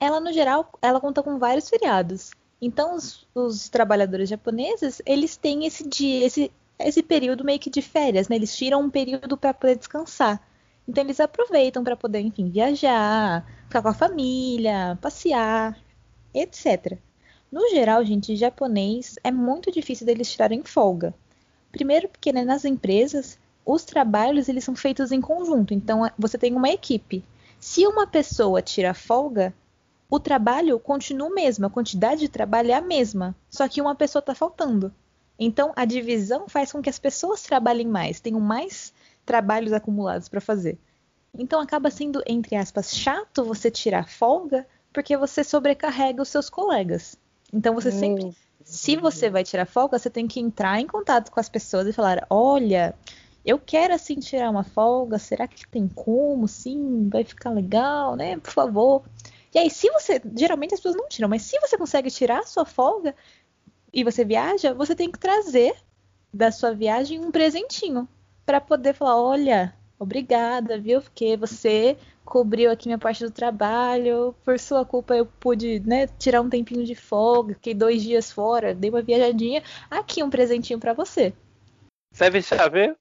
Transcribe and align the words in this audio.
Ela 0.00 0.20
no 0.20 0.32
geral, 0.32 0.70
ela 0.80 0.98
conta 0.98 1.22
com 1.22 1.38
vários 1.38 1.68
feriados. 1.68 2.30
Então 2.60 2.96
os, 2.96 3.26
os 3.34 3.68
trabalhadores 3.68 4.28
japoneses, 4.28 5.02
eles 5.04 5.36
têm 5.36 5.66
esse 5.66 5.86
dia, 5.86 6.24
esse, 6.24 6.50
esse 6.78 7.02
período 7.02 7.44
meio 7.44 7.58
que 7.58 7.68
de 7.68 7.82
férias, 7.82 8.28
né? 8.28 8.36
Eles 8.36 8.56
tiram 8.56 8.80
um 8.80 8.90
período 8.90 9.36
para 9.36 9.52
poder 9.52 9.76
descansar. 9.76 10.40
Então 10.86 11.04
eles 11.04 11.20
aproveitam 11.20 11.84
para 11.84 11.96
poder, 11.96 12.20
enfim, 12.20 12.50
viajar, 12.50 13.46
ficar 13.64 13.82
com 13.82 13.88
a 13.88 13.94
família, 13.94 14.98
passear, 15.00 15.78
etc. 16.34 16.98
No 17.50 17.68
geral, 17.70 18.04
gente, 18.04 18.36
japonês 18.36 19.16
é 19.22 19.30
muito 19.30 19.70
difícil 19.70 20.06
deles 20.06 20.30
tirarem 20.30 20.62
folga. 20.62 21.14
Primeiro 21.70 22.08
porque 22.08 22.32
né, 22.32 22.44
nas 22.44 22.64
empresas 22.64 23.38
os 23.64 23.84
trabalhos 23.84 24.48
eles 24.48 24.64
são 24.64 24.74
feitos 24.74 25.12
em 25.12 25.20
conjunto. 25.20 25.72
Então 25.72 26.10
você 26.18 26.36
tem 26.36 26.54
uma 26.54 26.70
equipe. 26.70 27.24
Se 27.60 27.86
uma 27.86 28.06
pessoa 28.06 28.60
tira 28.60 28.92
folga, 28.92 29.54
o 30.10 30.18
trabalho 30.18 30.78
continua 30.78 31.28
o 31.28 31.34
mesmo, 31.34 31.64
a 31.64 31.70
quantidade 31.70 32.22
de 32.22 32.28
trabalho 32.28 32.70
é 32.70 32.74
a 32.74 32.80
mesma, 32.82 33.34
só 33.48 33.66
que 33.68 33.80
uma 33.80 33.94
pessoa 33.94 34.20
está 34.20 34.34
faltando. 34.34 34.92
Então, 35.38 35.72
a 35.74 35.84
divisão 35.84 36.48
faz 36.48 36.70
com 36.70 36.82
que 36.82 36.90
as 36.90 36.98
pessoas 36.98 37.42
trabalhem 37.42 37.88
mais, 37.88 38.20
tenham 38.20 38.38
mais 38.38 38.92
trabalhos 39.24 39.72
acumulados 39.72 40.28
para 40.28 40.40
fazer. 40.40 40.78
Então, 41.36 41.60
acaba 41.60 41.90
sendo, 41.90 42.22
entre 42.26 42.56
aspas, 42.56 42.94
chato 42.94 43.44
você 43.44 43.70
tirar 43.70 44.08
folga, 44.08 44.66
porque 44.92 45.16
você 45.16 45.42
sobrecarrega 45.42 46.20
os 46.20 46.28
seus 46.28 46.50
colegas. 46.50 47.16
Então, 47.52 47.74
você 47.74 47.90
sempre, 47.90 48.36
se 48.62 48.96
você 48.96 49.30
vai 49.30 49.42
tirar 49.42 49.66
folga, 49.66 49.98
você 49.98 50.10
tem 50.10 50.26
que 50.26 50.40
entrar 50.40 50.80
em 50.80 50.86
contato 50.86 51.30
com 51.30 51.40
as 51.40 51.48
pessoas 51.48 51.86
e 51.86 51.92
falar: 51.92 52.26
olha, 52.28 52.94
eu 53.44 53.58
quero 53.58 53.94
assim 53.94 54.16
tirar 54.16 54.50
uma 54.50 54.62
folga, 54.62 55.18
será 55.18 55.48
que 55.48 55.66
tem 55.68 55.88
como? 55.88 56.46
Sim, 56.46 57.08
vai 57.08 57.24
ficar 57.24 57.50
legal, 57.50 58.14
né? 58.14 58.36
Por 58.38 58.52
favor. 58.52 59.02
E 59.54 59.58
aí, 59.58 59.70
se 59.70 59.90
você. 59.90 60.20
Geralmente 60.36 60.74
as 60.74 60.80
pessoas 60.80 60.96
não 60.96 61.08
tiram, 61.08 61.28
mas 61.28 61.42
se 61.42 61.58
você 61.60 61.78
consegue 61.78 62.10
tirar 62.10 62.40
a 62.40 62.46
sua 62.46 62.66
folga 62.66 63.14
e 63.92 64.04
você 64.04 64.24
viaja, 64.24 64.74
você 64.74 64.94
tem 64.94 65.10
que 65.10 65.18
trazer 65.18 65.74
da 66.32 66.50
sua 66.50 66.74
viagem 66.74 67.20
um 67.20 67.30
presentinho 67.30 68.08
para 68.44 68.60
poder 68.60 68.94
falar: 68.94 69.20
olha, 69.20 69.74
obrigada, 69.98 70.78
viu? 70.78 71.00
Porque 71.00 71.36
você 71.36 71.96
cobriu 72.24 72.70
aqui 72.70 72.88
minha 72.88 72.98
parte 72.98 73.24
do 73.24 73.30
trabalho, 73.30 74.34
por 74.44 74.58
sua 74.58 74.84
culpa 74.84 75.14
eu 75.14 75.26
pude 75.26 75.80
né, 75.80 76.06
tirar 76.18 76.40
um 76.40 76.48
tempinho 76.48 76.84
de 76.84 76.94
folga, 76.94 77.54
fiquei 77.54 77.74
dois 77.74 78.02
dias 78.02 78.32
fora, 78.32 78.74
dei 78.74 78.90
uma 78.90 79.02
viajadinha. 79.02 79.62
Aqui 79.90 80.22
um 80.22 80.30
presentinho 80.30 80.78
para 80.78 80.92
você. 80.92 81.32
Serve 82.12 82.42
chave? 82.42 82.94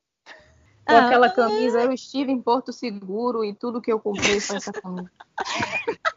Com 0.86 0.96
ah, 0.96 1.06
aquela 1.06 1.30
camisa, 1.30 1.82
eu 1.82 1.92
estive 1.92 2.32
em 2.32 2.42
Porto 2.42 2.74
Seguro 2.74 3.46
e 3.46 3.54
tudo 3.54 3.82
que 3.82 3.92
eu 3.92 4.00
comprei 4.00 4.40
foi 4.40 4.58
essa 4.58 4.74
camisa. 4.74 5.12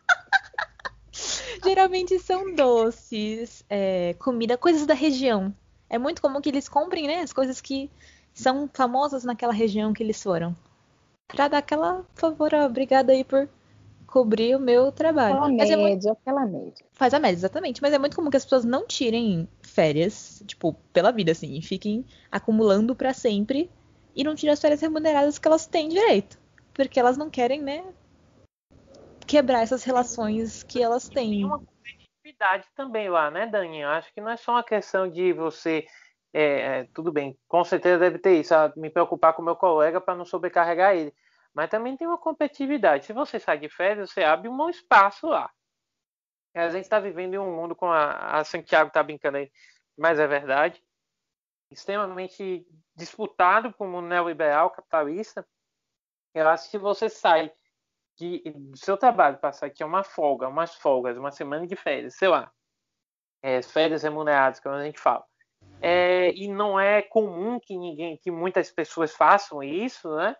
Geralmente 1.62 2.18
são 2.18 2.54
doces, 2.54 3.64
é, 3.68 4.14
comida, 4.14 4.58
coisas 4.58 4.86
da 4.86 4.94
região. 4.94 5.54
É 5.88 5.98
muito 5.98 6.20
comum 6.20 6.40
que 6.40 6.48
eles 6.48 6.68
comprem, 6.68 7.06
né, 7.06 7.20
as 7.20 7.32
coisas 7.32 7.60
que 7.60 7.90
são 8.34 8.68
famosas 8.72 9.24
naquela 9.24 9.52
região 9.52 9.92
que 9.92 10.02
eles 10.02 10.22
foram. 10.22 10.54
Pra 11.28 11.48
dar 11.48 11.58
aquela, 11.58 12.04
favor, 12.14 12.52
obrigada 12.52 13.12
aí 13.12 13.24
por 13.24 13.48
cobrir 14.06 14.54
o 14.54 14.60
meu 14.60 14.92
trabalho. 14.92 15.36
Aquela 15.36 15.48
Mas 15.48 15.56
média, 15.56 15.74
é 15.74 15.76
muito... 15.76 16.10
aquela 16.10 16.46
média. 16.46 16.86
Faz 16.92 17.14
a 17.14 17.18
média, 17.18 17.36
exatamente. 17.36 17.80
Mas 17.80 17.92
é 17.92 17.98
muito 17.98 18.14
comum 18.14 18.30
que 18.30 18.36
as 18.36 18.44
pessoas 18.44 18.64
não 18.64 18.86
tirem 18.86 19.48
férias, 19.62 20.42
tipo, 20.46 20.74
pela 20.92 21.10
vida, 21.10 21.32
assim, 21.32 21.56
e 21.56 21.62
fiquem 21.62 22.04
acumulando 22.30 22.94
para 22.94 23.14
sempre 23.14 23.70
e 24.14 24.22
não 24.22 24.34
tirem 24.34 24.52
as 24.52 24.60
férias 24.60 24.80
remuneradas 24.80 25.38
que 25.38 25.48
elas 25.48 25.66
têm 25.66 25.88
direito. 25.88 26.38
Porque 26.74 27.00
elas 27.00 27.16
não 27.16 27.30
querem, 27.30 27.62
né, 27.62 27.84
quebrar 29.26 29.62
essas 29.62 29.82
relações 29.84 30.62
que 30.62 30.82
elas 30.82 31.08
têm. 31.08 31.30
Tem 31.30 31.44
uma 31.44 31.58
competitividade 31.58 32.66
também 32.76 33.08
lá, 33.08 33.30
né, 33.30 33.46
Dani? 33.46 33.80
Eu 33.80 33.88
acho 33.88 34.12
que 34.12 34.20
não 34.20 34.30
é 34.30 34.36
só 34.36 34.52
uma 34.52 34.64
questão 34.64 35.08
de 35.08 35.32
você. 35.32 35.86
É, 36.36 36.80
é, 36.80 36.84
tudo 36.92 37.12
bem, 37.12 37.38
com 37.46 37.62
certeza 37.62 37.96
deve 37.96 38.18
ter 38.18 38.40
isso, 38.40 38.52
me 38.76 38.90
preocupar 38.90 39.34
com 39.34 39.40
meu 39.40 39.54
colega 39.54 40.00
para 40.00 40.16
não 40.16 40.24
sobrecarregar 40.24 40.96
ele. 40.96 41.14
Mas 41.54 41.70
também 41.70 41.96
tem 41.96 42.08
uma 42.08 42.18
competitividade. 42.18 43.06
Se 43.06 43.12
você 43.12 43.38
sai 43.38 43.56
de 43.58 43.68
férias, 43.68 44.10
você 44.10 44.24
abre 44.24 44.48
um 44.48 44.68
espaço 44.68 45.28
lá. 45.28 45.48
A 46.52 46.68
gente 46.70 46.82
está 46.82 46.98
vivendo 46.98 47.34
em 47.34 47.38
um 47.38 47.54
mundo 47.54 47.76
com 47.76 47.86
a, 47.86 48.38
a 48.38 48.44
Santiago 48.44 48.88
está 48.88 49.00
brincando 49.00 49.36
aí, 49.36 49.50
mas 49.96 50.18
é 50.18 50.26
verdade. 50.26 50.82
Extremamente 51.70 52.66
disputado 52.96 53.72
como 53.72 54.02
neoliberal 54.02 54.70
capitalista. 54.70 55.46
Eu 56.34 56.48
acho 56.48 56.64
que 56.64 56.70
se 56.72 56.78
você 56.78 57.08
sai 57.08 57.52
que 58.16 58.42
do 58.50 58.76
seu 58.76 58.96
trabalho 58.96 59.38
passar 59.38 59.66
aqui 59.66 59.84
é 59.84 59.86
uma 59.86 60.02
folga, 60.02 60.48
umas 60.48 60.74
folgas, 60.74 61.16
uma 61.16 61.30
semana 61.30 61.64
de 61.64 61.76
férias, 61.76 62.16
sei 62.16 62.28
lá, 62.28 62.52
é, 63.42 63.62
férias 63.62 64.02
remuneradas, 64.02 64.58
como 64.58 64.74
a 64.74 64.84
gente 64.84 64.98
fala. 64.98 65.24
É, 65.80 66.32
e 66.34 66.48
não 66.48 66.78
é 66.78 67.02
comum 67.02 67.60
que 67.60 67.76
ninguém, 67.76 68.16
que 68.16 68.30
muitas 68.30 68.70
pessoas 68.70 69.14
façam 69.14 69.62
isso, 69.62 70.14
né? 70.16 70.34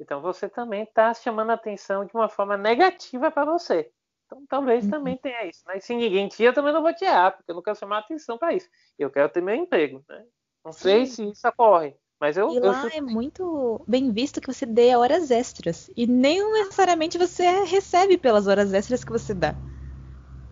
Então 0.00 0.20
você 0.20 0.48
também 0.48 0.82
está 0.82 1.12
chamando 1.14 1.50
a 1.50 1.54
atenção 1.54 2.04
de 2.04 2.14
uma 2.14 2.28
forma 2.28 2.56
negativa 2.56 3.30
para 3.30 3.50
você. 3.50 3.90
Então 4.26 4.44
talvez 4.48 4.84
uhum. 4.84 4.90
também 4.90 5.16
tenha 5.16 5.46
isso. 5.46 5.62
Né? 5.66 5.78
se 5.80 5.94
ninguém 5.94 6.28
tira, 6.28 6.50
eu 6.50 6.54
também 6.54 6.72
não 6.72 6.82
vou 6.82 6.94
tirar, 6.94 7.32
porque 7.32 7.50
eu 7.50 7.54
não 7.54 7.62
quero 7.62 7.78
chamar 7.78 7.96
a 7.96 8.00
atenção 8.00 8.36
para 8.36 8.54
isso. 8.54 8.68
Eu 8.98 9.10
quero 9.10 9.28
ter 9.28 9.42
meu 9.42 9.54
emprego. 9.54 10.04
Né? 10.08 10.24
Não 10.64 10.72
sei 10.72 11.06
Sim. 11.06 11.26
se 11.26 11.32
isso 11.32 11.48
ocorre. 11.48 11.96
Mas 12.18 12.36
eu, 12.36 12.50
e 12.50 12.58
lá 12.58 12.82
eu... 12.84 12.90
é 12.94 13.00
muito 13.00 13.84
bem 13.86 14.10
visto 14.10 14.40
que 14.40 14.52
você 14.52 14.64
dê 14.64 14.96
horas 14.96 15.30
extras. 15.30 15.90
E 15.94 16.06
nem 16.06 16.42
necessariamente 16.52 17.18
você 17.18 17.64
recebe 17.64 18.16
pelas 18.16 18.46
horas 18.46 18.72
extras 18.72 19.04
que 19.04 19.12
você 19.12 19.34
dá. 19.34 19.54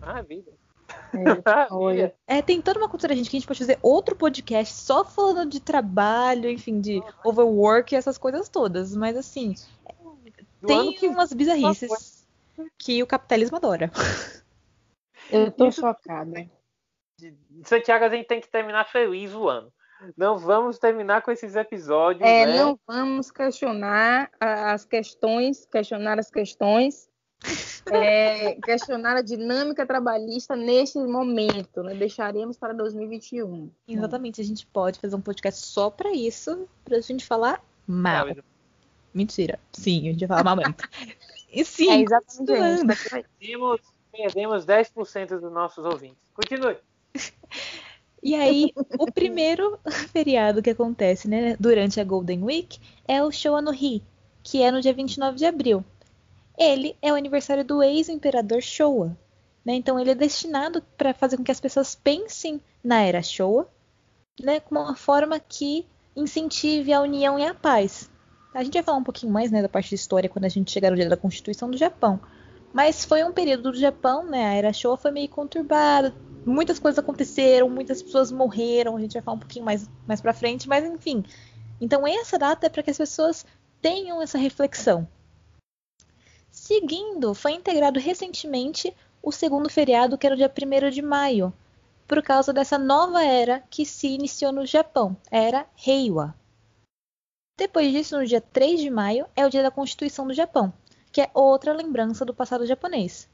Ah, 0.01 0.21
vida. 0.21 0.51
É, 2.27 2.37
é, 2.37 2.41
tem 2.41 2.61
toda 2.61 2.79
uma 2.79 2.89
cultura, 2.89 3.15
gente, 3.15 3.29
que 3.29 3.37
a 3.37 3.39
gente 3.39 3.47
pode 3.47 3.59
fazer 3.59 3.79
outro 3.81 4.15
podcast 4.15 4.73
só 4.73 5.03
falando 5.03 5.51
de 5.51 5.59
trabalho, 5.59 6.49
enfim, 6.49 6.79
de 6.79 7.01
overwork 7.23 7.93
e 7.93 7.97
essas 7.97 8.17
coisas 8.17 8.49
todas. 8.49 8.95
Mas 8.95 9.15
assim, 9.15 9.55
Do 10.61 10.67
tem 10.67 10.93
que... 10.93 11.07
umas 11.07 11.31
bizarrices 11.33 12.25
que 12.77 13.01
o 13.01 13.07
capitalismo 13.07 13.57
adora. 13.57 13.91
Eu 15.31 15.51
tô 15.51 15.71
chocada. 15.71 16.49
Santiago, 17.63 18.05
a 18.05 18.09
gente 18.09 18.27
tem 18.27 18.41
que 18.41 18.47
terminar 18.49 18.85
feliz 18.85 19.33
o 19.33 19.47
ano. 19.47 19.71
Não 20.15 20.37
vamos 20.37 20.77
terminar 20.77 21.21
com 21.21 21.31
esses 21.31 21.55
episódios. 21.55 22.27
É, 22.27 22.45
né? 22.45 22.57
não 22.57 22.77
vamos 22.85 23.31
questionar 23.31 24.29
as 24.39 24.85
questões, 24.85 25.65
questionar 25.65 26.19
as 26.19 26.29
questões, 26.29 27.09
é, 27.91 28.55
questionar 28.55 29.17
a 29.17 29.21
dinâmica 29.21 29.85
trabalhista 29.85 30.55
neste 30.55 30.97
momento, 30.99 31.83
né? 31.83 31.93
Deixaremos 31.93 32.57
para 32.57 32.73
2021. 32.73 33.69
Exatamente, 33.87 34.41
a 34.41 34.43
gente 34.43 34.65
pode 34.67 34.99
fazer 34.99 35.15
um 35.15 35.21
podcast 35.21 35.65
só 35.65 35.89
para 35.89 36.11
isso, 36.11 36.67
para 36.83 36.97
a 36.97 37.01
gente 37.01 37.25
falar 37.25 37.63
mal. 37.87 38.27
Mentira. 39.13 39.59
Sim, 39.71 40.09
a 40.09 40.11
gente 40.11 40.25
vai 40.25 40.37
falar 40.37 40.43
mal 40.43 40.55
mesmo. 40.57 40.75
E 41.51 41.63
sim, 41.63 41.89
é 41.89 42.01
exatamente. 42.01 42.85
Perdemos, 43.39 43.81
perdemos 44.11 44.65
10% 44.65 45.39
dos 45.39 45.51
nossos 45.51 45.85
ouvintes. 45.85 46.17
Continue. 46.33 46.77
E 48.21 48.33
aí, 48.33 48.71
o 48.97 49.11
primeiro 49.11 49.79
feriado 50.11 50.61
que 50.61 50.71
acontece 50.71 51.27
né, 51.27 51.55
durante 51.59 51.99
a 51.99 52.03
Golden 52.03 52.43
Week 52.43 52.79
é 53.07 53.23
o 53.23 53.31
Showa 53.31 53.61
no 53.61 53.71
Hi, 53.71 54.03
que 54.41 54.63
é 54.63 54.71
no 54.71 54.81
dia 54.81 54.93
29 54.93 55.37
de 55.37 55.45
abril. 55.45 55.85
Ele 56.57 56.95
é 57.01 57.11
o 57.11 57.15
aniversário 57.15 57.63
do 57.63 57.83
ex-imperador 57.83 58.61
Showa. 58.61 59.17
Né? 59.65 59.73
Então, 59.73 59.99
ele 59.99 60.11
é 60.11 60.15
destinado 60.15 60.81
para 60.97 61.13
fazer 61.13 61.37
com 61.37 61.43
que 61.43 61.51
as 61.51 61.59
pessoas 61.59 61.95
pensem 61.95 62.61
na 62.83 63.01
era 63.01 63.21
Showa 63.21 63.67
né, 64.41 64.59
como 64.59 64.81
uma 64.81 64.95
forma 64.95 65.39
que 65.39 65.85
incentive 66.15 66.93
a 66.93 67.01
união 67.01 67.37
e 67.39 67.45
a 67.45 67.53
paz. 67.53 68.09
A 68.53 68.63
gente 68.63 68.73
vai 68.73 68.83
falar 68.83 68.97
um 68.97 69.03
pouquinho 69.03 69.31
mais 69.31 69.51
né, 69.51 69.61
da 69.61 69.69
parte 69.69 69.89
de 69.89 69.95
história 69.95 70.29
quando 70.29 70.45
a 70.45 70.49
gente 70.49 70.71
chegar 70.71 70.89
no 70.89 70.95
dia 70.95 71.09
da 71.09 71.17
Constituição 71.17 71.69
do 71.69 71.77
Japão. 71.77 72.19
Mas 72.73 73.05
foi 73.05 73.23
um 73.23 73.31
período 73.31 73.71
do 73.71 73.77
Japão, 73.77 74.25
né? 74.25 74.45
A 74.47 74.53
era 74.53 74.73
Showa 74.73 74.97
foi 74.97 75.11
meio 75.11 75.29
conturbada, 75.29 76.13
muitas 76.45 76.77
coisas 76.77 76.99
aconteceram, 76.99 77.69
muitas 77.69 78.01
pessoas 78.01 78.31
morreram, 78.31 78.97
a 78.97 78.99
gente 78.99 79.13
vai 79.13 79.21
falar 79.21 79.37
um 79.37 79.39
pouquinho 79.39 79.63
mais, 79.63 79.89
mais 80.05 80.19
pra 80.19 80.33
frente, 80.33 80.67
mas 80.67 80.83
enfim. 80.85 81.23
Então 81.79 82.05
essa 82.05 82.37
data 82.37 82.67
é 82.67 82.69
para 82.69 82.83
que 82.83 82.91
as 82.91 82.97
pessoas 82.97 83.45
tenham 83.81 84.21
essa 84.21 84.37
reflexão. 84.37 85.07
Seguindo, 86.65 87.35
foi 87.35 87.51
integrado 87.51 87.99
recentemente 87.99 88.91
o 89.21 89.31
segundo 89.31 89.69
feriado, 89.69 90.17
que 90.17 90.25
era 90.25 90.33
o 90.33 90.37
dia 90.37 90.51
1 90.51 90.89
de 90.89 90.99
maio, 90.99 91.53
por 92.07 92.23
causa 92.23 92.51
dessa 92.51 92.75
nova 92.75 93.23
era 93.23 93.63
que 93.69 93.85
se 93.85 94.07
iniciou 94.07 94.51
no 94.51 94.65
Japão, 94.65 95.15
era 95.29 95.67
Heiwa. 95.85 96.33
Depois 97.55 97.91
disso, 97.91 98.17
no 98.17 98.25
dia 98.25 98.41
3 98.41 98.79
de 98.79 98.89
maio, 98.89 99.27
é 99.35 99.45
o 99.45 99.49
dia 99.51 99.61
da 99.61 99.69
Constituição 99.69 100.25
do 100.25 100.33
Japão, 100.33 100.73
que 101.11 101.21
é 101.21 101.29
outra 101.35 101.71
lembrança 101.71 102.25
do 102.25 102.33
passado 102.33 102.65
japonês. 102.65 103.29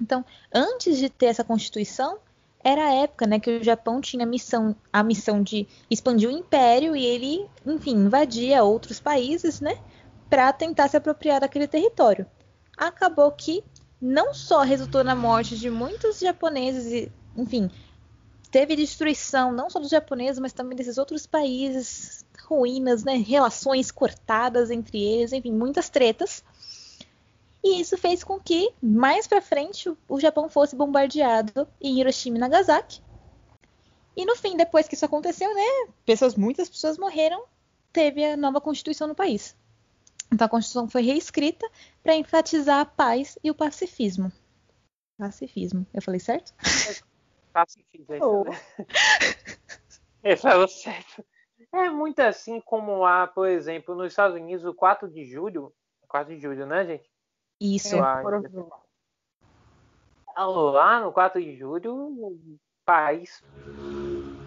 Então, 0.00 0.24
antes 0.50 0.96
de 0.96 1.10
ter 1.10 1.26
essa 1.26 1.44
constituição, 1.44 2.18
era 2.64 2.82
a 2.82 2.94
época, 2.94 3.26
né, 3.26 3.38
que 3.38 3.58
o 3.58 3.62
Japão 3.62 4.00
tinha 4.00 4.24
a 4.24 4.28
missão, 4.28 4.74
a 4.90 5.02
missão 5.02 5.42
de 5.42 5.68
expandir 5.90 6.30
o 6.30 6.32
império 6.32 6.96
e 6.96 7.04
ele, 7.04 7.46
enfim, 7.66 7.92
invadia 8.06 8.64
outros 8.64 8.98
países, 8.98 9.60
né, 9.60 9.78
para 10.30 10.50
tentar 10.50 10.88
se 10.88 10.96
apropriar 10.96 11.42
daquele 11.42 11.68
território. 11.68 12.26
Acabou 12.78 13.32
que 13.32 13.64
não 14.00 14.32
só 14.32 14.62
resultou 14.62 15.02
na 15.02 15.16
morte 15.16 15.58
de 15.58 15.68
muitos 15.68 16.20
japoneses 16.20 16.86
e, 16.92 17.12
enfim, 17.36 17.68
teve 18.50 18.76
destruição 18.76 19.52
não 19.52 19.68
só 19.68 19.80
dos 19.80 19.90
japoneses, 19.90 20.38
mas 20.38 20.52
também 20.52 20.76
desses 20.76 20.96
outros 20.96 21.26
países, 21.26 22.24
ruínas, 22.46 23.02
né, 23.02 23.16
relações 23.16 23.90
cortadas 23.90 24.70
entre 24.70 25.02
eles, 25.02 25.32
enfim, 25.32 25.52
muitas 25.52 25.88
tretas. 25.88 26.44
E 27.62 27.80
isso 27.80 27.98
fez 27.98 28.22
com 28.22 28.38
que, 28.38 28.72
mais 28.80 29.26
para 29.26 29.42
frente, 29.42 29.92
o 30.08 30.20
Japão 30.20 30.48
fosse 30.48 30.76
bombardeado 30.76 31.66
em 31.80 31.98
Hiroshima 31.98 32.36
e 32.36 32.40
Nagasaki. 32.40 33.02
E 34.16 34.24
no 34.24 34.36
fim, 34.36 34.56
depois 34.56 34.86
que 34.86 34.94
isso 34.94 35.04
aconteceu, 35.04 35.52
né, 35.52 35.92
pessoas, 36.06 36.36
muitas 36.36 36.68
pessoas 36.68 36.96
morreram, 36.96 37.44
teve 37.92 38.24
a 38.24 38.36
nova 38.36 38.60
constituição 38.60 39.08
no 39.08 39.14
país. 39.14 39.56
Então 40.32 40.46
a 40.46 40.50
constituição 40.50 40.88
foi 40.88 41.02
reescrita 41.02 41.68
para 42.02 42.14
enfatizar 42.14 42.80
a 42.80 42.84
paz 42.84 43.38
e 43.42 43.50
o 43.50 43.54
pacifismo. 43.54 44.30
Pacifismo. 45.18 45.86
Eu 45.92 46.02
falei 46.02 46.20
certo? 46.20 46.52
Pacifismo. 47.52 48.14
É 48.14 48.24
oh. 48.24 48.44
Ele 50.22 50.36
falou 50.36 50.68
certo. 50.68 51.24
É 51.72 51.90
muito 51.90 52.20
assim 52.20 52.60
como 52.60 53.04
há, 53.04 53.26
por 53.26 53.48
exemplo, 53.48 53.94
nos 53.94 54.12
Estados 54.12 54.36
Unidos, 54.36 54.64
o 54.64 54.74
4 54.74 55.08
de 55.08 55.24
julho. 55.24 55.72
4 56.08 56.34
de 56.34 56.40
julho, 56.40 56.66
né, 56.66 56.86
gente? 56.86 57.10
Isso. 57.60 57.96
É, 57.96 58.00
lá 60.40 61.00
no 61.00 61.12
4 61.12 61.42
de 61.42 61.56
julho, 61.56 61.94
o 61.94 62.58
país 62.84 63.42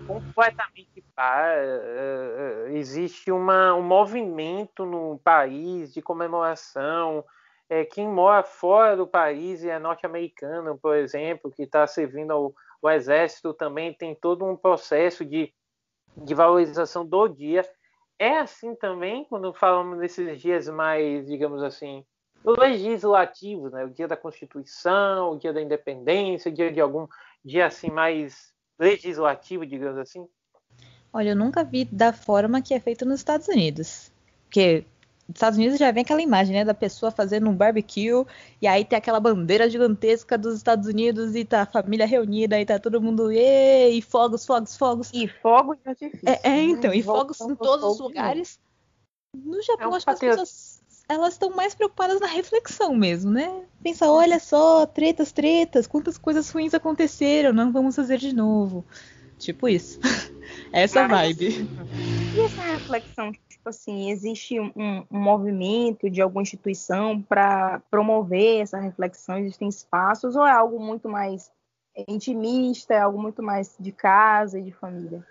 completamente 0.08 1.02
pá, 1.16 1.46
uh, 1.56 2.70
uh, 2.70 2.76
existe 2.76 3.32
uma, 3.32 3.74
um 3.74 3.82
movimento 3.82 4.86
no 4.86 5.20
país 5.24 5.94
de 5.94 6.02
comemoração. 6.02 7.24
É, 7.70 7.86
quem 7.86 8.08
mora 8.08 8.44
fora 8.44 8.98
do 8.98 9.08
país 9.08 9.64
e 9.64 9.70
é 9.70 9.80
norte-americano, 9.80 10.78
por 10.78 10.96
exemplo, 10.96 11.52
que 11.52 11.64
está 11.64 11.88
servindo 11.88 12.32
ao, 12.32 12.54
ao, 12.84 12.92
exército, 12.92 13.54
também 13.54 13.94
tem 13.94 14.14
todo 14.14 14.44
um 14.44 14.58
processo 14.58 15.24
de, 15.24 15.54
de 16.18 16.34
valorização 16.34 17.06
do 17.06 17.28
dia. 17.28 17.66
É 18.20 18.40
assim 18.40 18.76
também 18.76 19.24
quando 19.26 19.54
falamos 19.54 20.00
desses 20.00 20.42
dias 20.42 20.68
mais, 20.68 21.26
digamos 21.28 21.64
assim, 21.64 22.06
legislativos, 22.44 23.72
né? 23.72 23.86
O 23.86 23.90
dia 23.90 24.08
da 24.08 24.18
Constituição, 24.18 25.32
o 25.32 25.38
dia 25.38 25.54
da 25.54 25.62
Independência, 25.62 26.52
o 26.52 26.54
dia 26.54 26.72
de 26.72 26.82
algum 26.82 27.08
dia 27.44 27.68
assim 27.68 27.90
mais 27.90 28.52
legislativo, 28.80 29.66
digamos 29.66 29.98
assim? 29.98 30.28
Olha, 31.14 31.30
eu 31.30 31.36
nunca 31.36 31.64
vi 31.64 31.86
da 31.86 32.14
forma 32.14 32.62
que 32.62 32.74
é 32.74 32.80
feito 32.80 33.06
nos 33.06 33.20
Estados 33.20 33.48
Unidos. 33.48 34.12
Porque 34.46 34.86
nos 35.28 35.38
Estados 35.38 35.58
Unidos 35.58 35.80
já 35.80 35.92
vem 35.92 36.04
aquela 36.04 36.22
imagem, 36.22 36.56
né, 36.56 36.66
da 36.66 36.74
pessoa 36.74 37.12
fazendo 37.12 37.50
um 37.50 37.56
barbecue 37.56 38.26
e 38.62 38.68
aí 38.68 38.84
tem 38.84 38.98
aquela 38.98 39.20
bandeira 39.20 39.70
gigantesca 39.70 40.38
dos 40.38 40.56
Estados 40.56 40.88
Unidos 40.88 41.36
e 41.36 41.46
tá 41.46 41.62
a 41.62 41.66
família 41.66 42.06
reunida 42.06 42.60
e 42.60 42.66
tá 42.66 42.80
todo 42.80 43.02
mundo 43.02 43.32
e 43.32 44.02
fogos, 44.02 44.46
fogos, 44.46 44.76
fogos. 44.76 45.12
E 45.14 45.28
fogos 45.28 45.78
de 45.82 45.90
artifício. 45.90 46.28
É, 46.28 46.40
é 46.44 46.62
então, 46.64 46.94
e 46.94 47.02
fogos 47.02 47.40
em 47.42 47.56
todos 47.56 47.94
os 47.94 48.00
lugares. 48.00 48.60
No 49.34 49.62
Japão, 49.62 49.86
é 49.86 49.88
um 49.90 49.96
acho 49.96 50.06
que 50.06 50.12
as 50.12 50.20
pessoas 50.20 50.81
elas 51.14 51.34
estão 51.34 51.50
mais 51.52 51.76
preocupadas 51.76 52.20
na 52.20 52.28
reflexão 52.28 52.96
mesmo, 52.96 53.32
né? 53.32 53.64
Pensa, 53.84 54.10
olha 54.10 54.40
só, 54.40 54.86
tretas, 54.86 55.32
tretas, 55.32 55.88
quantas 55.88 56.18
coisas 56.18 56.50
ruins 56.50 56.74
aconteceram, 56.74 57.52
não 57.52 57.72
vamos 57.72 57.96
fazer 57.96 58.18
de 58.18 58.34
novo. 58.34 58.86
Tipo 59.38 59.68
isso. 59.68 60.00
essa 60.72 61.08
Mas, 61.08 61.36
vibe. 61.38 61.70
E 62.34 62.46
essa 62.46 62.64
reflexão, 62.64 63.32
tipo 63.32 63.68
assim, 63.68 64.10
existe 64.10 64.60
um, 64.60 64.72
um 65.12 65.20
movimento 65.20 66.10
de 66.10 66.22
alguma 66.22 66.44
instituição 66.44 67.22
para 67.22 67.82
promover 67.92 68.62
essa 68.62 68.80
reflexão? 68.80 69.38
Existem 69.38 69.68
espaços 69.68 70.36
ou 70.36 70.46
é 70.46 70.52
algo 70.52 70.80
muito 70.80 71.10
mais 71.10 71.52
intimista, 72.08 72.94
é 72.94 73.00
algo 73.00 73.22
muito 73.22 73.44
mais 73.44 73.76
de 73.80 73.92
casa 73.92 74.60
e 74.60 74.64
de 74.64 74.72
família? 74.72 75.26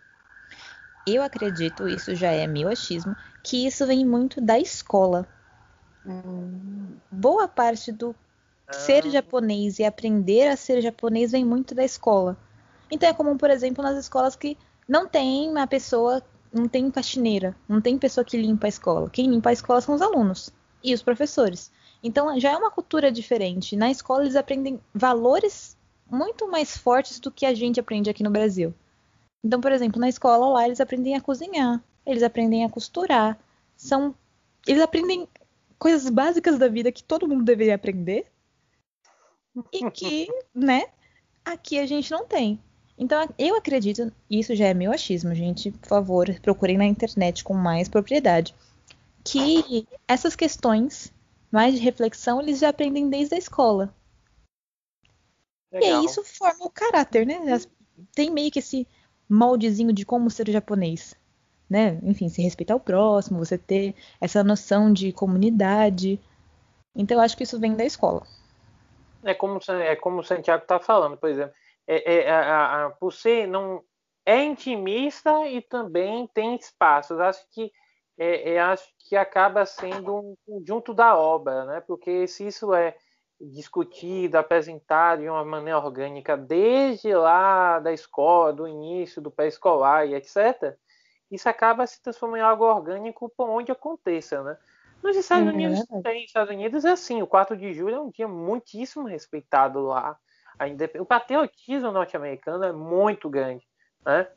Eu 1.07 1.23
acredito, 1.23 1.89
isso 1.89 2.15
já 2.15 2.31
é 2.31 2.47
meu 2.47 2.69
achismo, 2.69 3.17
que 3.43 3.67
isso 3.67 3.87
vem 3.87 4.05
muito 4.05 4.41
da 4.41 4.59
escola 4.59 5.27
boa 7.11 7.47
parte 7.47 7.93
do 7.93 8.15
ser 8.71 9.07
ah. 9.07 9.11
japonês 9.11 9.79
e 9.79 9.85
aprender 9.85 10.49
a 10.49 10.57
ser 10.57 10.81
japonês 10.81 11.33
vem 11.33 11.45
muito 11.45 11.75
da 11.75 11.85
escola. 11.85 12.37
Então 12.91 13.09
é 13.09 13.13
comum, 13.13 13.37
por 13.37 13.51
exemplo, 13.51 13.83
nas 13.83 13.97
escolas 13.97 14.35
que 14.35 14.57
não 14.89 15.07
tem 15.07 15.49
uma 15.49 15.67
pessoa, 15.67 16.23
não 16.53 16.69
tem 16.69 16.91
faxineira, 16.91 17.57
não 17.69 17.81
tem 17.81 17.99
pessoa 17.99 18.25
que 18.25 18.37
limpa 18.37 18.67
a 18.67 18.69
escola. 18.69 19.11
Quem 19.11 19.31
limpa 19.31 19.51
a 19.51 19.53
escola 19.53 19.81
são 19.81 19.95
os 19.95 20.03
alunos 20.03 20.51
e 20.83 20.95
os 20.95 21.03
professores. 21.03 21.71
Então 22.03 22.39
já 22.41 22.53
é 22.53 22.57
uma 22.57 22.71
cultura 22.71 23.13
diferente. 23.13 23.77
Na 23.77 23.91
escola 23.91 24.23
eles 24.23 24.37
aprendem 24.37 24.81
valores 24.95 25.77
muito 26.11 26.51
mais 26.51 26.77
fortes 26.77 27.21
do 27.21 27.31
que 27.31 27.47
a 27.47 27.55
gente 27.55 27.79
aprende 27.79 28.11
aqui 28.11 28.23
no 28.23 28.31
Brasil. 28.31 28.75
Então, 29.45 29.61
por 29.61 29.73
exemplo, 29.73 30.01
na 30.01 30.09
escola 30.09 30.49
lá 30.49 30.67
eles 30.67 30.81
aprendem 30.81 31.15
a 31.15 31.21
cozinhar, 31.21 31.83
eles 32.05 32.23
aprendem 32.23 32.65
a 32.65 32.69
costurar, 32.69 33.39
são 33.77 34.15
eles 34.67 34.83
aprendem 34.83 35.29
coisas 35.81 36.11
básicas 36.11 36.59
da 36.59 36.69
vida 36.69 36.93
que 36.93 37.03
todo 37.03 37.27
mundo 37.27 37.43
deveria 37.43 37.75
aprender 37.75 38.27
e 39.73 39.91
que, 39.91 40.29
né, 40.55 40.85
aqui 41.43 41.79
a 41.81 41.87
gente 41.87 42.11
não 42.11 42.27
tem. 42.27 42.63
Então, 42.99 43.27
eu 43.39 43.57
acredito, 43.57 44.13
isso 44.29 44.55
já 44.55 44.67
é 44.67 44.75
meu 44.75 44.93
achismo, 44.93 45.35
gente, 45.35 45.71
por 45.71 45.89
favor, 45.89 46.39
procurem 46.41 46.77
na 46.77 46.85
internet 46.85 47.43
com 47.43 47.55
mais 47.55 47.89
propriedade, 47.89 48.55
que 49.25 49.89
essas 50.07 50.37
questões 50.37 51.11
mais 51.51 51.75
de 51.75 51.81
reflexão 51.81 52.43
eles 52.43 52.59
já 52.59 52.69
aprendem 52.69 53.09
desde 53.09 53.35
a 53.35 53.39
escola. 53.39 53.95
Legal. 55.73 56.03
E 56.03 56.05
isso 56.05 56.23
forma 56.23 56.67
o 56.67 56.71
caráter, 56.71 57.27
né? 57.27 57.41
Tem 58.13 58.31
meio 58.31 58.51
que 58.51 58.59
esse 58.59 58.87
moldezinho 59.27 59.95
de 59.95 60.05
como 60.05 60.31
ser 60.31 60.51
japonês 60.51 61.15
né? 61.71 62.01
Enfim, 62.03 62.29
se 62.29 62.43
respeitar 62.43 62.75
o 62.75 62.81
próximo, 62.81 63.39
você 63.39 63.57
ter 63.57 63.95
essa 64.21 64.43
noção 64.43 64.93
de 64.93 65.13
comunidade. 65.13 66.21
Então, 66.95 67.17
eu 67.17 67.23
acho 67.23 67.37
que 67.37 67.45
isso 67.45 67.61
vem 67.61 67.77
da 67.77 67.85
escola. 67.85 68.27
É 69.23 69.33
como, 69.33 69.61
é 69.69 69.95
como 69.95 70.21
o 70.21 70.25
Santiago 70.25 70.63
está 70.63 70.81
falando, 70.81 71.17
por 71.17 71.31
exemplo. 71.31 71.55
É, 71.87 72.15
é, 72.15 72.31
a, 72.31 72.87
a, 72.87 73.11
ser 73.11 73.47
não 73.47 73.83
é 74.27 74.43
intimista 74.43 75.47
e 75.47 75.63
também 75.63 76.27
tem 76.35 76.57
espaços. 76.57 77.21
Acho 77.21 77.41
que 77.53 77.71
é, 78.19 78.55
é, 78.55 78.61
acho 78.61 78.85
que 78.99 79.17
acaba 79.17 79.65
sendo 79.65 80.17
um 80.17 80.35
conjunto 80.47 80.93
da 80.93 81.17
obra, 81.17 81.65
né? 81.65 81.81
Porque 81.87 82.27
se 82.27 82.47
isso 82.47 82.75
é 82.75 82.97
discutido, 83.41 84.37
apresentado 84.37 85.23
de 85.23 85.29
uma 85.29 85.45
maneira 85.45 85.79
orgânica 85.79 86.37
desde 86.37 87.15
lá 87.15 87.79
da 87.79 87.93
escola, 87.93 88.53
do 88.53 88.69
início 88.69 89.23
do 89.23 89.31
pré-escolar 89.31 90.07
e 90.07 90.15
etc, 90.15 90.77
isso 91.31 91.49
acaba 91.49 91.87
se 91.87 92.03
transformando 92.03 92.41
em 92.41 92.43
algo 92.43 92.65
orgânico 92.65 93.33
por 93.37 93.49
onde 93.49 93.71
aconteça, 93.71 94.43
né? 94.43 94.59
Nos 95.03 95.17
Estados 95.17 95.47
é, 95.47 95.51
Unidos, 95.51 95.87
é 96.05 96.19
Estados 96.19 96.51
Unidos 96.51 96.85
é 96.85 96.91
assim, 96.91 97.23
o 97.23 97.27
4 97.27 97.57
de 97.57 97.73
julho 97.73 97.95
é 97.95 98.01
um 98.01 98.11
dia 98.11 98.29
muitíssimo 98.29 99.07
respeitado 99.07 99.81
lá. 99.81 100.19
O 100.99 101.07
patriotismo 101.07 101.91
norte-americano 101.91 102.65
é 102.65 102.73
muito 102.73 103.31
grande, 103.31 103.67
né? 104.05 104.29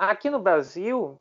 aqui 0.00 0.30
no 0.30 0.40
Brasil, 0.40 1.20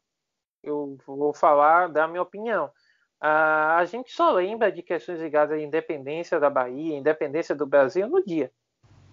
eu 0.63 0.97
vou 1.05 1.33
falar 1.33 1.89
da 1.89 2.07
minha 2.07 2.21
opinião. 2.21 2.71
a 3.19 3.83
gente 3.85 4.11
só 4.11 4.31
lembra 4.31 4.71
de 4.71 4.81
questões 4.81 5.19
ligadas 5.19 5.59
à 5.59 5.61
independência 5.61 6.39
da 6.39 6.49
Bahia, 6.49 6.97
independência 6.97 7.53
do 7.53 7.67
Brasil 7.67 8.07
no 8.07 8.23
dia. 8.23 8.51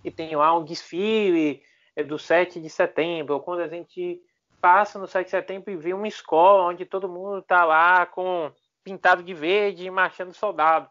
E 0.05 0.11
tem 0.11 0.37
lá 0.37 0.57
um 0.57 0.65
desfile 0.65 1.63
é, 1.97 2.05
do 2.05 2.19
7 2.19 2.61
de 2.61 2.71
setembro, 2.71 3.41
quando 3.41 3.61
a 3.61 3.69
gente 3.69 4.23
passa 4.61 4.99
no 4.99 5.07
7 5.07 5.25
de 5.25 5.31
setembro 5.31 5.71
e 5.71 5.77
vê 5.77 5.93
uma 5.93 6.09
escola 6.09 6.69
onde 6.69 6.85
todo 6.85 7.09
mundo 7.09 7.39
está 7.39 7.65
lá 7.65 8.07
com 8.07 8.53
pintado 8.83 9.23
de 9.23 9.35
verde 9.35 9.85
e 9.85 9.91
marchando 9.91 10.33
soldado. 10.33 10.89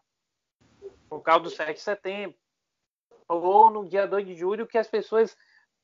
Por 1.08 1.20
causa 1.20 1.44
do 1.44 1.50
7 1.50 1.74
de 1.74 1.80
setembro. 1.80 2.36
Ou 3.28 3.70
no 3.70 3.88
dia 3.88 4.06
2 4.06 4.26
de 4.26 4.34
julho 4.34 4.66
que 4.66 4.78
as 4.78 4.88
pessoas 4.88 5.36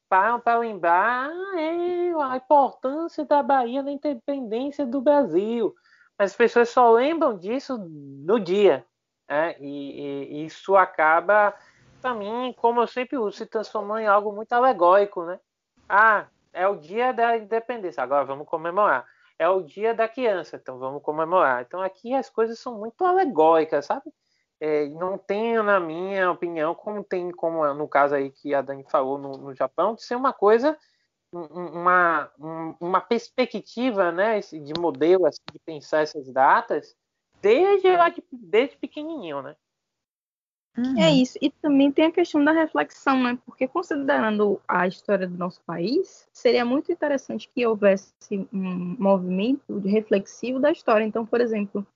param 0.08 0.40
para 0.40 0.58
lembrar 0.58 1.28
ah, 1.28 1.60
é, 1.60 2.12
a 2.22 2.36
importância 2.36 3.24
da 3.24 3.42
Bahia 3.42 3.82
na 3.82 3.90
independência 3.90 4.86
do 4.86 5.00
Brasil. 5.00 5.74
Mas 6.18 6.30
as 6.30 6.36
pessoas 6.36 6.68
só 6.68 6.92
lembram 6.92 7.36
disso 7.36 7.76
no 7.78 8.38
dia. 8.38 8.86
Né? 9.28 9.56
E, 9.60 10.36
e, 10.40 10.44
isso 10.46 10.76
acaba, 10.76 11.54
para 12.00 12.14
mim, 12.14 12.54
como 12.56 12.80
eu 12.80 12.86
sempre 12.86 13.18
uso, 13.18 13.38
se 13.38 13.46
transformando 13.46 14.00
em 14.00 14.06
algo 14.06 14.32
muito 14.32 14.52
alegórico. 14.52 15.24
Né? 15.24 15.40
Ah, 15.88 16.26
é 16.54 16.66
o 16.68 16.76
dia 16.76 17.12
da 17.12 17.36
independência, 17.36 18.02
agora 18.02 18.24
vamos 18.24 18.46
comemorar. 18.46 19.06
É 19.38 19.48
o 19.48 19.62
dia 19.62 19.94
da 19.94 20.08
criança, 20.08 20.56
então 20.56 20.78
vamos 20.78 21.02
comemorar. 21.02 21.62
Então 21.62 21.82
aqui 21.82 22.14
as 22.14 22.30
coisas 22.30 22.58
são 22.58 22.78
muito 22.78 23.04
alegóricas, 23.04 23.86
sabe? 23.86 24.10
é, 24.60 24.88
não 24.88 25.18
tem, 25.18 25.62
na 25.62 25.78
minha 25.78 26.30
opinião, 26.30 26.74
como 26.74 27.04
tem, 27.04 27.30
como 27.30 27.72
no 27.74 27.86
caso 27.88 28.14
aí 28.14 28.30
que 28.30 28.54
a 28.54 28.62
Dani 28.62 28.84
falou 28.88 29.18
no, 29.18 29.32
no 29.32 29.54
Japão, 29.54 29.94
de 29.94 30.02
ser 30.02 30.14
uma 30.14 30.32
coisa, 30.32 30.78
uma, 31.30 32.30
uma 32.80 33.00
perspectiva 33.00 34.10
né, 34.10 34.40
de 34.40 34.72
modelo 34.78 35.26
assim, 35.26 35.42
de 35.52 35.58
pensar 35.58 36.00
essas 36.00 36.32
datas 36.32 36.96
desde, 37.42 37.88
desde 38.32 38.76
pequenininho, 38.76 39.42
né? 39.42 39.54
Uhum. 40.76 40.98
É 40.98 41.10
isso. 41.10 41.38
E 41.40 41.50
também 41.50 41.92
tem 41.92 42.06
a 42.06 42.10
questão 42.10 42.44
da 42.44 42.52
reflexão, 42.52 43.22
né? 43.22 43.38
Porque 43.46 43.68
considerando 43.68 44.60
a 44.66 44.86
história 44.86 45.26
do 45.26 45.38
nosso 45.38 45.60
país, 45.62 46.28
seria 46.32 46.64
muito 46.64 46.90
interessante 46.90 47.48
que 47.48 47.64
houvesse 47.64 48.12
um 48.52 48.96
movimento 48.98 49.78
reflexivo 49.78 50.58
da 50.58 50.72
história. 50.72 51.04
Então, 51.04 51.24
por 51.24 51.40
exemplo, 51.40 51.86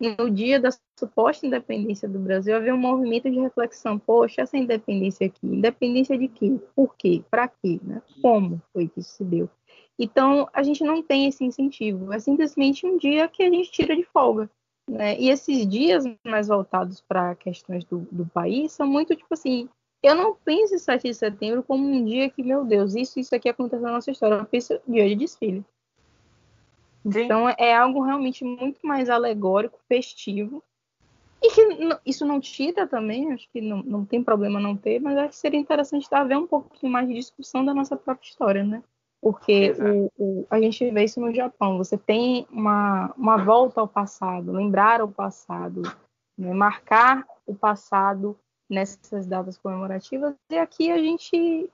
no 0.00 0.30
dia 0.30 0.60
da 0.60 0.70
suposta 0.98 1.46
independência 1.46 2.08
do 2.08 2.18
Brasil, 2.18 2.56
havia 2.56 2.74
um 2.74 2.78
movimento 2.78 3.28
de 3.30 3.38
reflexão. 3.38 3.98
Poxa, 3.98 4.42
essa 4.42 4.56
independência 4.56 5.26
aqui, 5.26 5.46
independência 5.46 6.16
de 6.16 6.28
quê? 6.28 6.58
Por 6.74 6.94
quê? 6.96 7.22
Para 7.30 7.48
quê? 7.48 7.80
Né? 7.82 8.00
Como 8.22 8.62
foi 8.72 8.88
que 8.88 9.00
isso 9.00 9.10
se 9.10 9.24
deu? 9.24 9.50
Então, 9.98 10.48
a 10.54 10.62
gente 10.62 10.82
não 10.82 11.02
tem 11.02 11.26
esse 11.26 11.44
incentivo. 11.44 12.12
É 12.12 12.18
simplesmente 12.18 12.86
um 12.86 12.96
dia 12.96 13.28
que 13.28 13.42
a 13.42 13.50
gente 13.50 13.70
tira 13.70 13.94
de 13.94 14.04
folga. 14.04 14.48
Né? 14.90 15.16
E 15.20 15.30
esses 15.30 15.66
dias 15.68 16.04
mais 16.26 16.48
voltados 16.48 17.00
para 17.00 17.36
questões 17.36 17.84
do, 17.84 18.08
do 18.10 18.26
país 18.26 18.72
são 18.72 18.88
muito 18.88 19.14
tipo 19.14 19.32
assim. 19.32 19.68
Eu 20.02 20.16
não 20.16 20.34
penso 20.34 20.74
em 20.74 20.78
7 20.78 21.04
de 21.04 21.14
setembro 21.14 21.62
como 21.62 21.86
um 21.86 22.04
dia 22.04 22.28
que, 22.28 22.42
meu 22.42 22.64
Deus, 22.64 22.96
isso 22.96 23.20
isso 23.20 23.34
aqui 23.34 23.48
aconteceu 23.48 23.86
na 23.86 23.92
nossa 23.92 24.10
história. 24.10 24.34
Eu 24.34 24.44
penso 24.44 24.80
dia 24.88 25.08
de 25.08 25.14
desfile. 25.14 25.64
Sim. 27.08 27.20
Então 27.22 27.48
é 27.48 27.76
algo 27.76 28.02
realmente 28.02 28.44
muito 28.44 28.84
mais 28.84 29.08
alegórico, 29.08 29.78
festivo. 29.88 30.62
E 31.42 31.50
que 31.50 31.62
isso 32.04 32.26
não 32.26 32.40
tira 32.40 32.86
também, 32.86 33.32
acho 33.32 33.48
que 33.50 33.60
não, 33.60 33.82
não 33.82 34.04
tem 34.04 34.22
problema 34.22 34.60
não 34.60 34.76
ter, 34.76 35.00
mas 35.00 35.16
acho 35.16 35.30
que 35.30 35.36
seria 35.36 35.58
interessante 35.58 36.06
haver 36.10 36.36
um 36.36 36.46
pouquinho 36.46 36.92
mais 36.92 37.08
de 37.08 37.14
discussão 37.14 37.64
da 37.64 37.72
nossa 37.72 37.96
própria 37.96 38.28
história, 38.28 38.64
né? 38.64 38.82
Porque 39.20 39.72
o, 39.72 40.10
o, 40.16 40.46
a 40.48 40.58
gente 40.58 40.90
vê 40.90 41.04
isso 41.04 41.20
no 41.20 41.34
Japão. 41.34 41.76
Você 41.76 41.98
tem 41.98 42.46
uma, 42.50 43.12
uma 43.16 43.36
volta 43.36 43.80
ao 43.80 43.88
passado, 43.88 44.50
lembrar 44.50 45.02
o 45.02 45.08
passado, 45.08 45.82
né? 46.38 46.54
marcar 46.54 47.26
o 47.46 47.54
passado 47.54 48.38
nessas 48.68 49.26
datas 49.26 49.58
comemorativas. 49.58 50.34
E 50.50 50.56
aqui 50.56 50.90
a 50.90 50.96
gente 50.96 51.70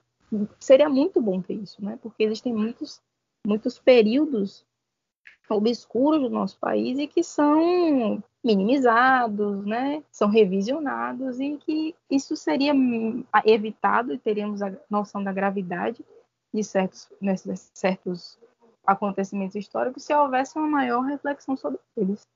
seria 0.59 0.89
muito 0.89 1.21
bom 1.21 1.41
ter 1.41 1.55
isso, 1.55 1.85
né? 1.85 1.99
Porque 2.03 2.25
existem 2.25 2.53
muitos, 2.53 3.01
muitos 3.47 3.79
períodos 3.79 4.67
obscuros 5.49 6.23
do 6.23 6.31
nosso 6.31 6.59
país 6.59 6.99
e 6.99 7.07
que 7.07 7.23
são 7.23 8.21
minimizados, 8.43 9.65
né? 9.65 10.03
São 10.11 10.29
revisionados 10.29 11.39
e 11.39 11.57
que 11.59 11.95
isso 12.11 12.37
seria 12.37 12.73
evitado 13.45 14.13
e 14.13 14.19
teríamos 14.19 14.63
a 14.63 14.73
noção 14.91 15.23
da 15.23 15.33
gravidade 15.33 16.05
de 16.57 16.65
certos, 16.65 17.13
né, 17.21 17.37
certos 17.37 18.39
acontecimentos 18.87 19.55
históricos 19.55 20.05
se 20.05 20.15
houvesse 20.15 20.59
uma 20.59 20.67
maior 20.67 21.03
reflexão 21.03 21.57
sobre 21.57 21.79
eles. 21.97 22.27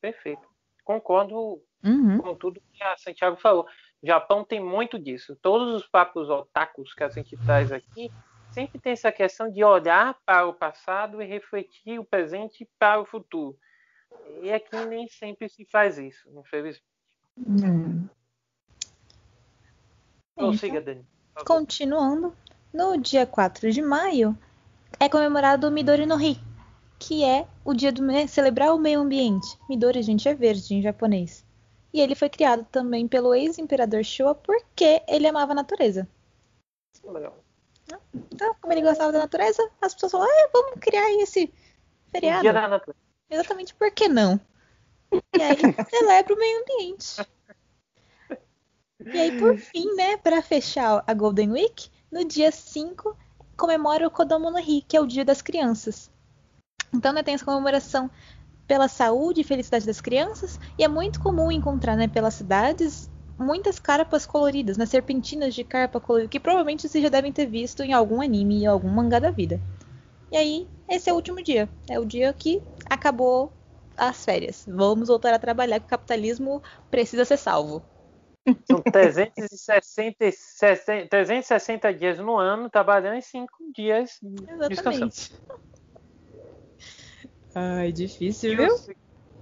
Perfeito. 0.00 0.42
Concordo 0.84 1.62
uhum. 1.84 2.18
com 2.18 2.34
tudo 2.34 2.60
que 2.72 2.82
a 2.82 2.96
Santiago 2.96 3.36
falou. 3.36 3.66
O 4.02 4.06
Japão 4.06 4.44
tem 4.44 4.60
muito 4.60 4.98
disso. 4.98 5.36
Todos 5.40 5.74
os 5.74 5.86
papos 5.86 6.28
otakus 6.28 6.92
que 6.92 7.04
a 7.04 7.08
gente 7.08 7.36
traz 7.36 7.70
aqui 7.70 8.10
sempre 8.50 8.80
tem 8.80 8.92
essa 8.92 9.12
questão 9.12 9.48
de 9.48 9.62
olhar 9.62 10.18
para 10.26 10.46
o 10.46 10.54
passado 10.54 11.22
e 11.22 11.26
refletir 11.26 12.00
o 12.00 12.04
presente 12.04 12.68
para 12.78 13.00
o 13.00 13.06
futuro. 13.06 13.56
E 14.42 14.52
aqui 14.52 14.76
nem 14.86 15.06
sempre 15.06 15.48
se 15.48 15.64
faz 15.66 15.98
isso, 15.98 16.28
infelizmente. 16.36 16.82
Hum. 17.38 18.08
Prossiga, 20.34 20.80
então, 20.80 20.94
Dani. 20.94 21.11
Continuando, 21.46 22.36
no 22.72 22.96
dia 22.96 23.26
4 23.26 23.72
de 23.72 23.82
maio 23.82 24.36
é 25.00 25.08
comemorado 25.08 25.66
o 25.66 25.70
Midori 25.70 26.06
no 26.06 26.16
Hi, 26.16 26.38
que 26.98 27.24
é 27.24 27.46
o 27.64 27.74
dia 27.74 27.90
de 27.90 28.02
celebrar 28.28 28.74
o 28.74 28.78
meio 28.78 29.00
ambiente. 29.00 29.58
Midori, 29.68 30.02
gente, 30.02 30.28
é 30.28 30.34
verde 30.34 30.74
em 30.74 30.82
japonês. 30.82 31.44
E 31.92 32.00
ele 32.00 32.14
foi 32.14 32.28
criado 32.28 32.64
também 32.70 33.08
pelo 33.08 33.34
ex-imperador 33.34 34.04
Showa 34.04 34.34
porque 34.34 35.02
ele 35.08 35.26
amava 35.26 35.52
a 35.52 35.56
natureza. 35.56 36.08
Então, 38.32 38.54
como 38.60 38.72
ele 38.72 38.82
gostava 38.82 39.12
da 39.12 39.18
natureza, 39.18 39.68
as 39.80 39.94
pessoas 39.94 40.12
falaram, 40.12 40.32
ah, 40.32 40.50
vamos 40.52 40.80
criar 40.80 41.10
esse 41.20 41.52
feriado. 42.10 42.42
Dia 42.42 42.52
da 42.52 42.68
natureza. 42.68 42.98
Exatamente, 43.28 43.74
por 43.74 43.90
que 43.90 44.08
não? 44.08 44.40
E 45.12 45.42
aí 45.42 45.56
celebra 45.90 46.34
o 46.34 46.38
meio 46.38 46.62
ambiente. 46.62 47.16
E 49.12 49.18
aí, 49.18 49.32
por 49.32 49.56
fim, 49.56 49.94
né, 49.94 50.16
para 50.16 50.42
fechar 50.42 51.02
a 51.06 51.14
Golden 51.14 51.52
Week, 51.52 51.88
no 52.10 52.24
dia 52.24 52.50
5 52.50 53.16
comemora 53.56 54.06
o 54.06 54.10
Kodomo 54.10 54.50
no 54.50 54.58
Hi, 54.58 54.82
que 54.82 54.96
é 54.96 55.00
o 55.00 55.06
Dia 55.06 55.24
das 55.24 55.40
Crianças. 55.40 56.10
Então, 56.92 57.12
né, 57.12 57.22
tem 57.22 57.34
essa 57.34 57.44
comemoração 57.44 58.10
pela 58.66 58.88
saúde 58.88 59.40
e 59.40 59.44
felicidade 59.44 59.86
das 59.86 60.00
crianças, 60.00 60.58
e 60.78 60.84
é 60.84 60.88
muito 60.88 61.20
comum 61.20 61.50
encontrar, 61.50 61.96
né, 61.96 62.08
pelas 62.08 62.34
cidades, 62.34 63.10
muitas 63.38 63.78
carpas 63.78 64.26
coloridas, 64.26 64.76
né, 64.76 64.86
serpentinas 64.86 65.54
de 65.54 65.64
carpa 65.64 66.00
colorida, 66.00 66.28
que 66.28 66.40
provavelmente 66.40 66.88
vocês 66.88 67.02
já 67.02 67.10
devem 67.10 67.32
ter 67.32 67.46
visto 67.46 67.82
em 67.82 67.92
algum 67.92 68.20
anime 68.20 68.66
ou 68.66 68.74
algum 68.74 68.88
mangá 68.88 69.18
da 69.18 69.30
vida. 69.30 69.60
E 70.30 70.36
aí, 70.36 70.66
esse 70.88 71.10
é 71.10 71.12
o 71.12 71.16
último 71.16 71.42
dia. 71.42 71.68
É 71.88 71.98
o 71.98 72.04
dia 72.04 72.32
que 72.32 72.62
acabou 72.88 73.52
as 73.96 74.24
férias. 74.24 74.64
Vamos 74.66 75.08
voltar 75.08 75.34
a 75.34 75.38
trabalhar, 75.38 75.78
que 75.78 75.86
o 75.86 75.90
capitalismo 75.90 76.62
precisa 76.90 77.24
ser 77.24 77.36
salvo. 77.36 77.82
São 78.68 78.82
360, 78.82 81.08
360 81.08 81.94
dias 81.94 82.18
no 82.18 82.36
ano, 82.36 82.68
trabalhando 82.68 83.16
em 83.16 83.20
5 83.20 83.72
dias 83.72 84.18
Exatamente. 84.70 85.32
Ai, 87.54 87.92
difícil, 87.92 88.56
viu? 88.56 88.74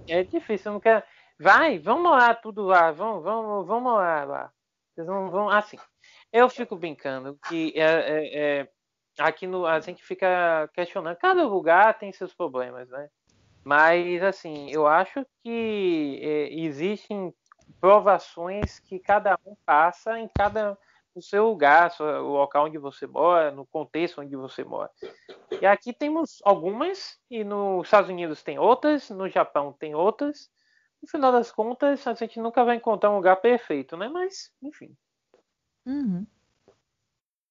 É 0.07 0.23
difícil, 0.23 0.69
eu 0.69 0.73
não 0.73 0.79
quero. 0.79 1.03
Vai, 1.39 1.79
vamos 1.79 2.11
lá, 2.11 2.35
tudo 2.35 2.63
lá, 2.63 2.91
vamos, 2.91 3.23
vamos, 3.23 3.65
vamos 3.65 3.93
lá, 3.93 4.23
lá. 4.23 4.51
Vocês 4.93 5.07
vão, 5.07 5.31
vão, 5.31 5.49
assim. 5.49 5.77
Eu 6.31 6.49
fico 6.49 6.75
brincando 6.75 7.39
que 7.47 7.73
é, 7.75 7.81
é, 7.81 8.59
é, 8.61 8.69
aqui 9.17 9.47
no, 9.47 9.65
a 9.65 9.79
gente 9.79 10.03
fica 10.03 10.69
questionando, 10.73 11.17
cada 11.17 11.43
lugar 11.45 11.97
tem 11.97 12.13
seus 12.13 12.33
problemas, 12.33 12.87
né? 12.89 13.09
Mas 13.63 14.23
assim, 14.23 14.69
eu 14.71 14.87
acho 14.87 15.25
que 15.43 16.19
é, 16.21 16.53
existem 16.53 17.33
provações 17.81 18.79
que 18.79 18.99
cada 18.99 19.37
um 19.45 19.55
passa 19.65 20.19
em 20.19 20.29
cada 20.37 20.77
no 21.13 21.21
seu 21.21 21.49
lugar, 21.49 21.91
o 21.99 22.29
local 22.29 22.67
onde 22.67 22.77
você 22.77 23.05
mora, 23.05 23.51
no 23.51 23.65
contexto 23.65 24.21
onde 24.21 24.33
você 24.35 24.63
mora. 24.63 24.89
E 25.59 25.65
aqui 25.65 25.91
temos 25.91 26.39
algumas, 26.45 27.19
e 27.29 27.43
nos 27.43 27.85
Estados 27.85 28.09
Unidos 28.09 28.41
tem 28.41 28.57
outras, 28.57 29.09
no 29.09 29.27
Japão 29.27 29.75
tem 29.77 29.93
outras. 29.93 30.49
No 31.01 31.09
final 31.09 31.31
das 31.31 31.51
contas, 31.51 32.07
a 32.07 32.13
gente 32.13 32.39
nunca 32.39 32.63
vai 32.63 32.77
encontrar 32.77 33.11
um 33.11 33.17
lugar 33.17 33.35
perfeito, 33.37 33.97
né? 33.97 34.07
Mas, 34.07 34.53
enfim. 34.61 34.95
Uhum. 35.85 36.25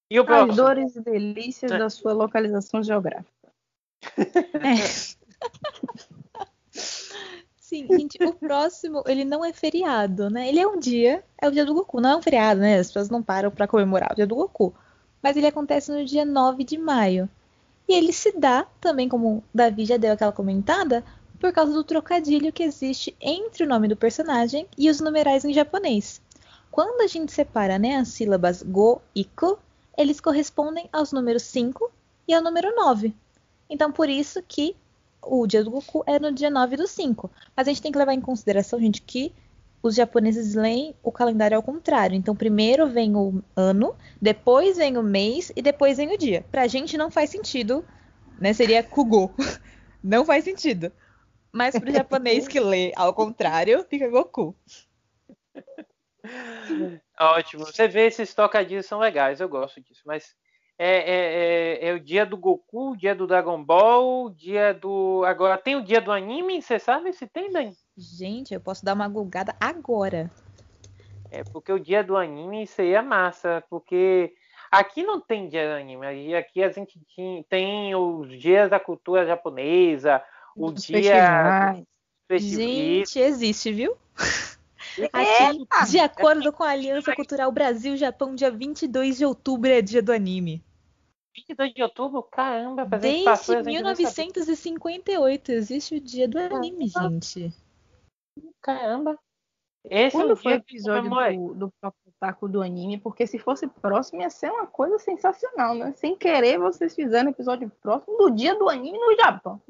E 0.09 0.19
o 0.19 0.33
As 0.33 0.57
dores 0.57 0.97
e 0.97 1.03
delícias 1.03 1.71
é. 1.71 1.79
da 1.79 1.91
sua 1.91 2.13
localização 2.13 2.83
geográfica. 2.83 3.53
É. 4.55 5.21
Sim, 7.71 7.87
gente, 7.87 8.19
o 8.25 8.33
próximo, 8.35 9.05
ele 9.07 9.25
não 9.25 9.45
é 9.45 9.53
feriado, 9.53 10.29
né? 10.29 10.49
Ele 10.49 10.59
é 10.59 10.67
um 10.67 10.77
dia, 10.77 11.23
é 11.41 11.47
o 11.47 11.53
dia 11.53 11.65
do 11.65 11.73
Goku, 11.73 12.01
não 12.01 12.11
é 12.11 12.17
um 12.17 12.23
feriado, 12.23 12.59
né? 12.59 12.77
As 12.77 12.89
pessoas 12.89 13.09
não 13.09 13.23
param 13.23 13.49
para 13.49 13.69
comemorar 13.69 14.11
o 14.11 14.17
dia 14.17 14.27
do 14.27 14.35
Goku. 14.35 14.75
Mas 15.23 15.37
ele 15.37 15.47
acontece 15.47 15.93
no 15.93 16.05
dia 16.05 16.25
9 16.25 16.65
de 16.65 16.77
maio. 16.77 17.31
E 17.89 17.93
ele 17.93 18.13
se 18.13 18.37
dá, 18.37 18.67
também 18.81 19.09
como 19.09 19.37
o 19.37 19.45
Davi 19.55 19.85
já 19.85 19.97
deu 19.97 20.13
aquela 20.13 20.33
comentada, 20.33 21.05
por 21.39 21.53
causa 21.53 21.73
do 21.73 21.85
trocadilho 21.85 22.53
que 22.53 22.65
existe 22.65 23.15
entre 23.21 23.63
o 23.63 23.69
nome 23.69 23.87
do 23.87 23.95
personagem 23.95 24.67
e 24.77 24.91
os 24.91 25.01
numerais 25.01 25.45
em 25.45 25.53
japonês. 25.53 26.21
Quando 26.73 27.03
a 27.03 27.07
gente 27.07 27.31
separa 27.31 27.79
né, 27.79 27.99
as 27.99 28.09
sílabas 28.09 28.65
go 28.65 29.01
e 29.15 29.25
ku, 29.25 29.57
eles 29.97 30.21
correspondem 30.21 30.89
aos 30.93 31.13
números 31.13 31.45
5 31.45 31.89
e 32.27 32.35
ao 32.35 32.43
número 32.43 32.75
9. 32.75 33.15
Então, 33.71 33.93
por 33.93 34.09
isso 34.09 34.43
que 34.43 34.75
o 35.23 35.47
dia 35.47 35.63
do 35.63 35.71
Goku 35.71 36.03
é 36.07 36.19
no 36.19 36.33
dia 36.33 36.51
9 36.51 36.77
do 36.77 36.87
5. 36.87 37.31
Mas 37.57 37.69
a 37.69 37.71
gente 37.71 37.83
tem 37.83 37.93
que 37.93 37.99
levar 37.99 38.15
em 38.15 38.21
consideração, 38.21 38.79
gente, 38.81 39.03
que 39.03 39.33
os 39.83 39.95
japoneses 39.95 40.55
leem 40.55 40.95
o 41.03 41.11
calendário 41.11 41.57
ao 41.57 41.63
contrário. 41.63 42.15
Então, 42.17 42.37
primeiro 42.37 42.87
vem 42.89 43.17
o 43.17 43.43
ano, 43.57 43.95
depois 44.21 44.77
vem 44.77 44.97
o 44.97 45.03
mês 45.03 45.51
e 45.57 45.63
depois 45.63 45.97
vem 45.97 46.15
o 46.15 46.19
dia. 46.19 46.45
Pra 46.51 46.67
gente 46.67 46.99
não 46.99 47.11
faz 47.11 47.31
sentido, 47.31 47.85
né? 48.39 48.53
Seria 48.53 48.83
Kugo. 48.83 49.35
não 50.03 50.25
faz 50.25 50.45
sentido. 50.45 50.93
Mas 51.53 51.79
pro 51.79 51.93
japonês 51.93 52.47
que 52.47 52.61
lê 52.61 52.93
ao 52.95 53.13
contrário, 53.13 53.85
fica 53.89 54.09
Goku. 54.09 54.55
Ótimo. 57.19 57.67
Você 57.67 57.89
vê 57.89 58.07
esses 58.07 58.33
tocadilhos 58.35 58.87
são 58.87 58.99
legais, 58.99 59.41
eu 59.41 59.49
gosto 59.49 59.81
disso. 59.81 60.03
Mas 60.05 60.37
é, 60.83 60.97
é, 60.97 61.85
é, 61.85 61.89
é 61.91 61.93
o 61.93 62.01
dia 62.01 62.25
do 62.25 62.39
Goku, 62.39 62.93
o 62.93 62.97
dia 62.97 63.15
do 63.15 63.27
Dragon 63.27 63.63
Ball, 63.63 64.25
o 64.25 64.31
dia 64.31 64.73
do. 64.73 65.23
Agora 65.27 65.59
tem 65.59 65.77
o 65.77 65.85
dia 65.85 66.01
do 66.01 66.11
anime, 66.11 66.63
você 66.63 66.79
sabe 66.79 67.13
se 67.13 67.27
tem, 67.27 67.53
Dani? 67.53 67.77
Gente, 67.99 68.55
eu 68.55 68.61
posso 68.63 68.83
dar 68.83 68.95
uma 68.95 69.07
gulgada 69.07 69.55
agora. 69.61 70.31
É 71.31 71.45
porque 71.45 71.71
o 71.71 71.79
dia 71.79 72.03
do 72.03 72.17
anime 72.17 72.67
aí 72.79 72.95
é 72.95 73.03
massa, 73.03 73.63
porque 73.69 74.33
aqui 74.71 75.03
não 75.03 75.21
tem 75.21 75.51
dia 75.51 75.69
do 75.69 75.81
anime, 75.83 76.35
aqui 76.35 76.63
a 76.63 76.71
gente 76.71 76.99
tem 77.51 77.95
os 77.95 78.41
dias 78.41 78.71
da 78.71 78.81
cultura 78.81 79.27
japonesa, 79.27 80.23
o 80.57 80.71
Dos 80.71 80.87
dia 80.87 81.03
festivais. 81.03 81.85
Gente, 82.31 83.19
existe, 83.19 83.71
viu? 83.71 83.95
Aqui, 85.13 85.91
de 85.91 85.99
acordo 85.99 86.53
com 86.53 86.65
a 86.65 86.71
Aliança 86.71 87.15
Cultural 87.15 87.53
Brasil-Japão, 87.53 88.35
dia 88.35 88.51
22 88.51 89.19
de 89.19 89.25
outubro 89.25 89.71
é 89.71 89.81
dia 89.81 90.03
do 90.03 90.13
anime. 90.13 90.65
22 91.35 91.75
de 91.75 91.83
outubro, 91.83 92.23
caramba, 92.23 92.85
Desde 92.85 93.09
gente 93.09 93.25
não 93.27 93.37
sabia. 93.37 93.63
1958 93.63 95.53
existe 95.53 95.95
o 95.95 96.01
dia 96.01 96.29
do 96.29 96.39
anime, 96.39 96.89
gente. 96.89 97.53
Caramba. 98.61 99.19
Esse 99.85 100.17
é 100.17 100.21
Quando 100.21 100.37
foi 100.37 100.53
o 100.53 100.57
dia 100.57 100.65
que 100.65 100.73
episódio 100.75 101.11
do, 101.55 101.55
do 101.55 101.73
Taco 102.19 102.49
do 102.49 102.61
anime? 102.61 102.99
Porque 102.99 103.27
se 103.27 103.39
fosse 103.39 103.67
próximo 103.67 104.21
ia 104.21 104.29
ser 104.29 104.51
uma 104.51 104.67
coisa 104.67 104.99
sensacional, 104.99 105.75
né? 105.75 105.93
Sem 105.97 106.15
querer, 106.15 106.59
vocês 106.59 106.95
fizeram 106.95 107.31
episódio 107.31 107.71
próximo 107.81 108.17
do 108.19 108.31
dia 108.31 108.55
do 108.55 108.69
anime 108.69 108.99
no 108.99 109.17
Japão. 109.17 109.61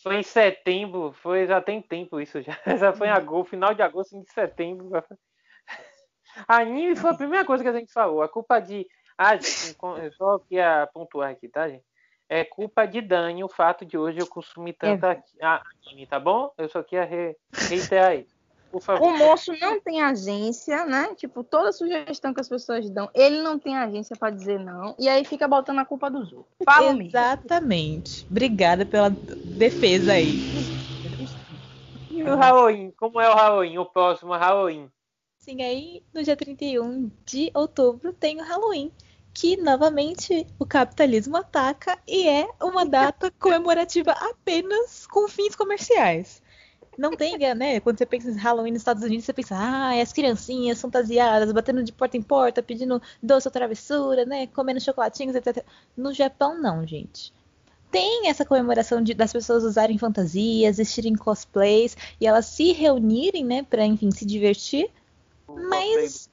Foi 0.00 0.16
em 0.16 0.22
setembro, 0.22 1.12
foi, 1.12 1.46
já 1.46 1.60
tem 1.60 1.82
tempo 1.82 2.20
isso 2.20 2.40
já. 2.40 2.56
Já 2.78 2.92
foi 2.92 3.08
em 3.08 3.10
agosto, 3.10 3.50
final 3.50 3.74
de 3.74 3.82
agosto, 3.82 4.20
de 4.20 4.32
setembro. 4.32 4.90
Anime 6.48 6.96
foi 6.96 7.10
a 7.10 7.14
primeira 7.14 7.44
coisa 7.44 7.62
que 7.62 7.68
a 7.68 7.72
gente 7.72 7.92
falou. 7.92 8.22
A 8.22 8.28
culpa 8.28 8.60
de. 8.60 8.86
Ah, 9.22 9.38
só 10.16 10.38
queria 10.40 10.88
pontuar 10.92 11.30
aqui, 11.30 11.48
tá, 11.48 11.68
gente? 11.68 11.84
É 12.28 12.44
culpa 12.44 12.86
de 12.86 13.00
Dani 13.00 13.44
o 13.44 13.48
fato 13.48 13.84
de 13.84 13.98
hoje 13.98 14.18
eu 14.18 14.26
consumir 14.26 14.72
tanto 14.72 15.04
aqui- 15.04 15.36
ah, 15.42 15.62
anime, 15.86 16.06
tá 16.06 16.18
bom? 16.18 16.50
Eu 16.56 16.68
só 16.68 16.82
queria 16.82 17.04
re- 17.04 17.36
reiterar 17.68 18.16
isso. 18.16 18.34
Favor. 18.80 19.06
O 19.06 19.18
moço 19.18 19.52
não 19.60 19.78
tem 19.80 20.00
agência, 20.00 20.86
né? 20.86 21.14
Tipo, 21.14 21.44
toda 21.44 21.72
sugestão 21.72 22.32
que 22.32 22.40
as 22.40 22.48
pessoas 22.48 22.88
dão, 22.88 23.10
ele 23.14 23.42
não 23.42 23.58
tem 23.58 23.76
agência 23.76 24.16
pra 24.16 24.30
dizer 24.30 24.58
não. 24.58 24.96
E 24.98 25.10
aí 25.10 25.26
fica 25.26 25.46
botando 25.46 25.78
a 25.80 25.84
culpa 25.84 26.10
dos 26.10 26.32
outros. 26.32 26.54
Fala 26.64 26.94
mesmo. 26.94 27.08
Exatamente. 27.08 28.26
Obrigada 28.30 28.86
pela 28.86 29.10
defesa 29.10 30.14
aí. 30.14 30.40
E 32.10 32.22
o 32.22 32.34
Halloween? 32.36 32.92
Como 32.92 33.20
é 33.20 33.28
o 33.28 33.34
Halloween? 33.34 33.76
O 33.78 33.84
próximo 33.84 34.32
Halloween? 34.32 34.90
Sim, 35.36 35.60
aí 35.62 36.02
no 36.14 36.22
dia 36.22 36.36
31 36.36 37.10
de 37.26 37.50
outubro 37.54 38.12
tem 38.12 38.40
o 38.40 38.44
Halloween, 38.44 38.92
que 39.34 39.56
novamente 39.56 40.46
o 40.58 40.66
capitalismo 40.66 41.36
ataca 41.36 41.98
e 42.06 42.28
é 42.28 42.48
uma 42.60 42.84
data 42.84 43.30
comemorativa 43.38 44.12
apenas 44.12 45.06
com 45.06 45.26
fins 45.28 45.56
comerciais. 45.56 46.42
Não 46.98 47.16
tem, 47.16 47.38
né? 47.54 47.80
Quando 47.80 47.96
você 47.96 48.04
pensa 48.04 48.30
em 48.30 48.36
Halloween 48.36 48.72
nos 48.72 48.82
Estados 48.82 49.02
Unidos, 49.02 49.24
você 49.24 49.32
pensa, 49.32 49.56
ah, 49.56 49.98
as 50.00 50.12
criancinhas 50.12 50.80
fantasiadas, 50.80 51.50
batendo 51.50 51.82
de 51.82 51.90
porta 51.90 52.18
em 52.18 52.22
porta, 52.22 52.62
pedindo 52.62 53.00
doce 53.22 53.48
ou 53.48 53.52
travessura, 53.52 54.26
né? 54.26 54.46
Comendo 54.48 54.78
chocolatinhos, 54.80 55.34
etc. 55.34 55.64
No 55.96 56.12
Japão, 56.12 56.60
não, 56.60 56.86
gente. 56.86 57.32
Tem 57.90 58.28
essa 58.28 58.44
comemoração 58.44 59.02
de- 59.02 59.14
das 59.14 59.32
pessoas 59.32 59.64
usarem 59.64 59.96
fantasias, 59.96 60.76
vestirem 60.76 61.14
cosplays 61.14 61.96
e 62.20 62.26
elas 62.26 62.46
se 62.46 62.72
reunirem, 62.72 63.44
né, 63.44 63.62
pra, 63.62 63.84
enfim, 63.86 64.10
se 64.10 64.24
divertir. 64.26 64.90
Mas 65.68 66.28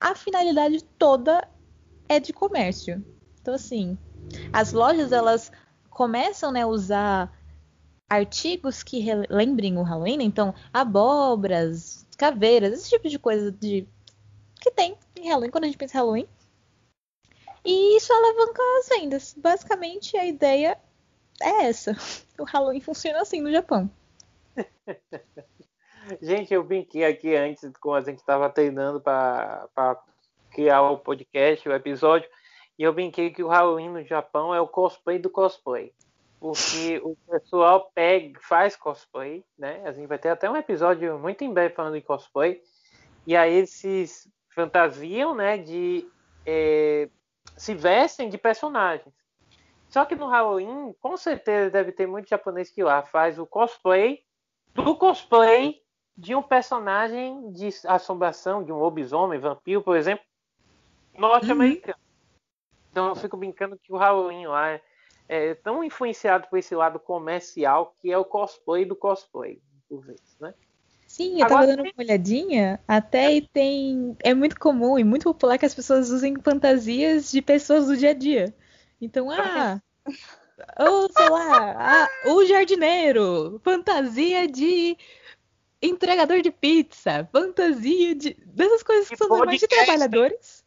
a 0.00 0.14
finalidade 0.14 0.84
toda 0.98 1.46
é 2.12 2.20
de 2.20 2.32
comércio. 2.32 3.04
Então, 3.40 3.54
assim, 3.54 3.98
as 4.52 4.72
lojas 4.72 5.12
elas 5.12 5.50
começam 5.90 6.52
né, 6.52 6.62
a 6.62 6.66
usar 6.66 7.32
artigos 8.08 8.82
que 8.82 9.00
re- 9.00 9.26
lembrem 9.28 9.78
o 9.78 9.82
Halloween, 9.82 10.18
né? 10.18 10.24
então 10.24 10.54
abóboras, 10.72 12.06
caveiras, 12.16 12.72
esse 12.74 12.90
tipo 12.90 13.08
de 13.08 13.18
coisa 13.18 13.50
de 13.50 13.88
que 14.60 14.70
tem 14.70 14.96
em 15.16 15.28
Halloween 15.28 15.50
quando 15.50 15.64
a 15.64 15.66
gente 15.66 15.78
pensa 15.78 15.96
em 15.96 16.00
Halloween. 16.00 16.28
E 17.64 17.96
isso 17.96 18.12
alavanca 18.12 18.60
as 18.80 18.88
vendas. 18.88 19.34
Basicamente 19.36 20.16
a 20.16 20.26
ideia 20.26 20.78
é 21.40 21.64
essa. 21.66 21.96
O 22.38 22.44
Halloween 22.44 22.80
funciona 22.80 23.20
assim 23.20 23.40
no 23.40 23.52
Japão. 23.52 23.88
Gente, 26.20 26.52
eu 26.52 26.64
brinquei 26.64 27.04
aqui 27.04 27.36
antes, 27.36 27.70
quando 27.80 28.02
a 28.02 28.10
gente 28.10 28.18
estava 28.18 28.50
treinando 28.50 29.00
para 29.00 30.02
criar 30.52 30.82
o 30.82 30.98
podcast, 30.98 31.68
o 31.68 31.72
episódio, 31.72 32.28
e 32.78 32.82
eu 32.82 32.92
brinquei 32.92 33.30
que 33.30 33.42
o 33.42 33.48
Halloween 33.48 33.90
no 33.90 34.04
Japão 34.04 34.54
é 34.54 34.60
o 34.60 34.68
cosplay 34.68 35.18
do 35.18 35.30
cosplay. 35.30 35.92
Porque 36.40 37.00
o 37.04 37.16
pessoal 37.30 37.90
pega, 37.94 38.40
faz 38.40 38.74
cosplay, 38.74 39.44
né? 39.56 39.80
A 39.84 39.92
gente 39.92 40.08
vai 40.08 40.18
ter 40.18 40.30
até 40.30 40.50
um 40.50 40.56
episódio 40.56 41.16
muito 41.18 41.44
em 41.44 41.52
breve 41.52 41.74
falando 41.74 41.94
de 41.94 42.00
cosplay. 42.00 42.60
E 43.24 43.36
aí 43.36 43.54
eles 43.54 43.70
se 43.70 44.06
fantasiam, 44.48 45.34
né? 45.34 45.58
De. 45.58 46.08
eh, 46.44 47.08
se 47.56 47.74
vestem 47.74 48.28
de 48.28 48.38
personagens. 48.38 49.14
Só 49.88 50.04
que 50.04 50.16
no 50.16 50.26
Halloween, 50.26 50.94
com 51.00 51.16
certeza 51.16 51.70
deve 51.70 51.92
ter 51.92 52.06
muito 52.06 52.28
japonês 52.28 52.70
que 52.70 52.82
lá 52.82 53.02
faz 53.02 53.38
o 53.38 53.46
cosplay 53.46 54.24
do 54.74 54.96
cosplay 54.96 55.80
de 56.16 56.34
um 56.34 56.42
personagem 56.42 57.52
de 57.52 57.68
assombração, 57.86 58.64
de 58.64 58.72
um 58.72 58.78
lobisomem, 58.78 59.38
vampiro, 59.38 59.82
por 59.82 59.96
exemplo, 59.96 60.24
norte-americano. 61.16 61.98
Então 62.90 63.08
eu 63.08 63.14
fico 63.14 63.36
brincando 63.36 63.78
que 63.78 63.92
o 63.92 63.96
Halloween 63.96 64.46
lá 64.46 64.70
é, 64.70 64.82
é 65.28 65.54
tão 65.54 65.82
influenciado 65.82 66.46
por 66.48 66.58
esse 66.58 66.74
lado 66.74 66.98
comercial 66.98 67.94
que 68.00 68.10
é 68.12 68.18
o 68.18 68.24
cosplay 68.24 68.84
do 68.84 68.94
cosplay, 68.94 69.60
por 69.88 70.04
vezes, 70.04 70.36
né? 70.38 70.54
Sim, 71.06 71.34
eu 71.34 71.46
tava 71.46 71.64
Agora 71.64 71.76
dando 71.76 71.82
uma 71.82 71.92
olhadinha, 71.98 72.80
até 72.88 73.34
e 73.34 73.42
tem. 73.42 74.16
É 74.20 74.32
muito 74.32 74.58
comum 74.58 74.98
e 74.98 75.04
muito 75.04 75.24
popular 75.24 75.58
que 75.58 75.66
as 75.66 75.74
pessoas 75.74 76.10
usem 76.10 76.34
fantasias 76.40 77.30
de 77.30 77.42
pessoas 77.42 77.86
do 77.86 77.96
dia 77.96 78.10
a 78.10 78.14
dia. 78.14 78.54
Então, 78.98 79.30
ah. 79.30 79.78
Ou 80.78 81.12
sei 81.12 81.28
lá, 81.28 81.74
ah, 81.78 82.08
o 82.30 82.46
jardineiro, 82.46 83.60
fantasia 83.62 84.48
de 84.48 84.96
entregador 85.82 86.40
de 86.40 86.50
pizza, 86.50 87.28
fantasia 87.30 88.14
de. 88.14 88.34
dessas 88.46 88.82
coisas 88.82 89.08
que 89.08 89.16
são 89.16 89.28
normais 89.28 89.60
de 89.60 89.66
trabalhadores. 89.66 90.61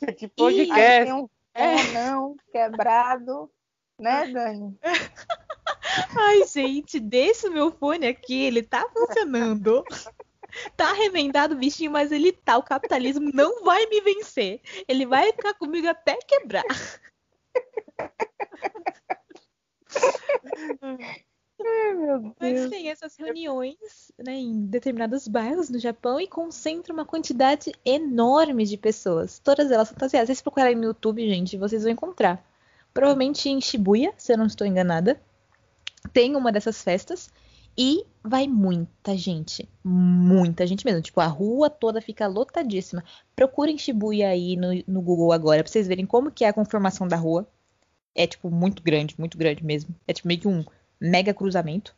Aí 0.06 0.28
podcast. 0.28 1.04
tem 1.04 1.12
um 1.12 1.28
É. 1.54 1.92
não 1.92 2.36
quebrado, 2.52 3.50
né, 4.00 4.26
Dani? 4.28 4.78
Ai, 6.16 6.44
gente, 6.46 7.00
desse 7.00 7.48
meu 7.50 7.72
fone 7.72 8.06
aqui, 8.06 8.44
ele 8.44 8.62
tá 8.62 8.88
funcionando. 8.92 9.84
Tá 10.76 10.92
remendado 10.92 11.54
o 11.54 11.58
bichinho, 11.58 11.90
mas 11.90 12.12
ele 12.12 12.32
tá. 12.32 12.56
O 12.56 12.62
capitalismo 12.62 13.30
não 13.34 13.62
vai 13.64 13.84
me 13.86 14.00
vencer. 14.00 14.60
Ele 14.86 15.04
vai 15.06 15.32
ficar 15.32 15.54
comigo 15.54 15.88
até 15.88 16.16
quebrar. 16.16 16.64
Ai, 21.60 21.94
meu 21.94 22.34
Mas 22.38 22.70
tem 22.70 22.88
essas 22.88 23.16
reuniões 23.16 24.12
né, 24.18 24.34
em 24.34 24.66
determinados 24.66 25.26
bairros 25.26 25.68
no 25.68 25.78
Japão 25.78 26.20
e 26.20 26.28
concentra 26.28 26.92
uma 26.92 27.04
quantidade 27.04 27.72
enorme 27.84 28.64
de 28.64 28.76
pessoas. 28.76 29.38
Todas 29.38 29.70
elas 29.70 29.88
fantasiadas. 29.88 30.28
Se 30.28 30.34
vocês 30.34 30.42
procurarem 30.42 30.76
no 30.76 30.84
YouTube, 30.84 31.28
gente, 31.28 31.56
vocês 31.56 31.82
vão 31.82 31.92
encontrar. 31.92 32.44
Provavelmente 32.94 33.48
em 33.48 33.60
Shibuya, 33.60 34.12
se 34.16 34.32
eu 34.32 34.38
não 34.38 34.46
estou 34.46 34.66
enganada, 34.66 35.20
tem 36.12 36.36
uma 36.36 36.52
dessas 36.52 36.82
festas 36.82 37.30
e 37.76 38.04
vai 38.22 38.46
muita 38.46 39.16
gente. 39.16 39.68
Muita 39.84 40.66
gente 40.66 40.84
mesmo. 40.84 41.02
Tipo, 41.02 41.20
a 41.20 41.26
rua 41.26 41.68
toda 41.68 42.00
fica 42.00 42.26
lotadíssima. 42.26 43.04
Procurem 43.34 43.78
Shibuya 43.78 44.28
aí 44.28 44.56
no, 44.56 44.68
no 44.86 45.00
Google 45.00 45.32
agora 45.32 45.62
pra 45.62 45.70
vocês 45.70 45.86
verem 45.86 46.06
como 46.06 46.30
que 46.30 46.44
é 46.44 46.48
a 46.48 46.52
conformação 46.52 47.06
da 47.06 47.16
rua. 47.16 47.48
É, 48.14 48.26
tipo, 48.26 48.50
muito 48.50 48.82
grande, 48.82 49.14
muito 49.18 49.38
grande 49.38 49.64
mesmo. 49.64 49.94
É 50.06 50.12
tipo 50.12 50.26
meio 50.26 50.40
que 50.40 50.48
um 50.48 50.64
mega 51.00 51.32
cruzamento. 51.34 51.94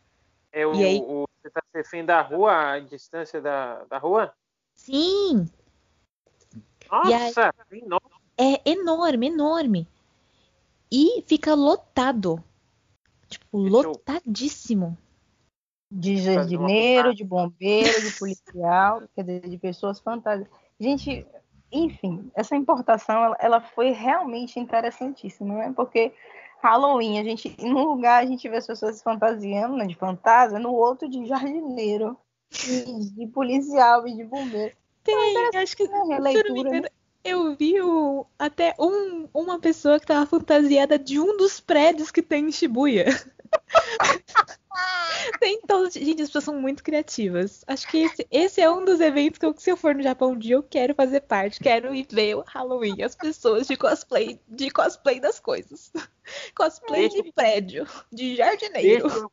É 0.53 0.67
o, 0.67 0.75
E 0.75 0.85
aí? 0.85 0.99
o- 0.99 1.25
você 1.41 1.49
está 1.49 1.61
se 1.63 1.79
referindo 1.79 2.09
da 2.09 2.21
rua, 2.21 2.73
a 2.73 2.81
distância 2.81 3.41
da, 3.41 3.85
da 3.85 3.99
rua? 3.99 4.33
Sim, 4.75 5.49
Nossa, 6.91 7.53
enorme. 7.71 8.11
é 8.37 8.71
enorme, 8.71 9.27
enorme. 9.29 9.89
E 10.91 11.23
fica 11.23 11.55
lotado. 11.55 12.43
Tipo, 13.29 13.63
Deixa 13.63 13.77
eu- 13.77 13.81
De 13.83 13.87
lotadíssimo. 13.89 14.99
Uma 15.93 16.33
jardineiro, 16.35 17.15
de 17.15 17.25
bombeiro, 17.25 18.01
de 18.01 18.13
policial, 18.19 19.03
quer 19.15 19.23
dizer, 19.25 19.49
de 19.49 19.59
pessoas 19.59 20.01
fantasiadas. 20.01 20.53
Gente, 20.79 21.27
enfim, 21.71 22.31
essa 22.35 22.57
importação 22.57 23.25
ela, 23.25 23.37
ela 23.41 23.61
foi 23.61 23.91
realmente 23.91 24.59
interessantíssima, 24.59 25.55
né? 25.55 25.73
Porque 25.75 26.13
Halloween, 26.63 27.19
a 27.19 27.25
gente, 27.25 27.57
num 27.61 27.85
lugar 27.85 28.23
a 28.23 28.27
gente 28.27 28.49
vê 28.49 28.57
as 28.57 28.67
pessoas 28.67 28.97
se 28.97 29.03
fantasiando 29.03 29.77
né, 29.77 29.87
de 29.87 29.95
fantasma, 29.95 30.59
no 30.59 30.73
outro 30.73 31.09
de 31.09 31.27
jardineiro, 31.27 32.17
e 32.69 33.05
de 33.11 33.27
policial 33.29 34.07
e 34.07 34.15
de 34.15 34.25
bombeiro. 34.25 34.75
Tem, 35.03 35.49
acho 35.57 35.77
que, 35.77 35.85
Né? 35.85 35.91
não 35.91 36.07
me 36.09 36.15
Releitura, 36.15 36.61
engano, 36.61 36.83
né? 36.83 36.89
Eu 37.23 37.55
vi 37.55 37.81
o, 37.83 38.27
até 38.39 38.75
um, 38.79 39.29
uma 39.35 39.59
pessoa 39.59 40.01
que 40.01 40.07
tava 40.07 40.25
fantasiada 40.25 40.99
de 40.99 41.21
um 41.21 41.37
dos 41.37 41.61
prédios 41.61 42.11
que 42.11 42.23
tem 42.23 42.49
em 42.49 42.53
Shibuya. 42.53 43.07
tem 45.41 45.61
todos. 45.63 45.95
Gente, 45.95 46.23
as 46.23 46.29
pessoas 46.29 46.45
são 46.45 46.61
muito 46.61 46.83
criativas. 46.83 47.65
Acho 47.67 47.89
que 47.89 47.99
esse, 47.99 48.27
esse 48.31 48.61
é 48.61 48.71
um 48.71 48.85
dos 48.85 49.01
eventos 49.01 49.39
que 49.39 49.47
eu, 49.47 49.55
se 49.57 49.71
eu 49.71 49.77
for 49.77 49.95
no 49.95 50.03
Japão 50.03 50.33
um 50.33 50.39
dia 50.39 50.57
eu 50.57 50.63
quero 50.63 50.95
fazer 50.95 51.21
parte. 51.23 51.61
Quero 51.61 51.95
ir 51.95 52.07
ver 52.11 52.37
o 52.37 52.45
Halloween, 52.47 53.03
as 53.03 53.15
pessoas 53.15 53.67
de 53.67 53.77
cosplay, 53.77 54.41
de 54.49 54.71
cosplay 54.71 55.21
das 55.21 55.39
coisas. 55.41 55.93
Cosplay 56.57 57.09
Deixa- 57.09 57.23
de 57.25 57.33
prédio, 57.33 57.87
de 58.13 58.37
jardineiro. 58.37 59.09
Deixa, 59.09 59.19
eu- 59.19 59.33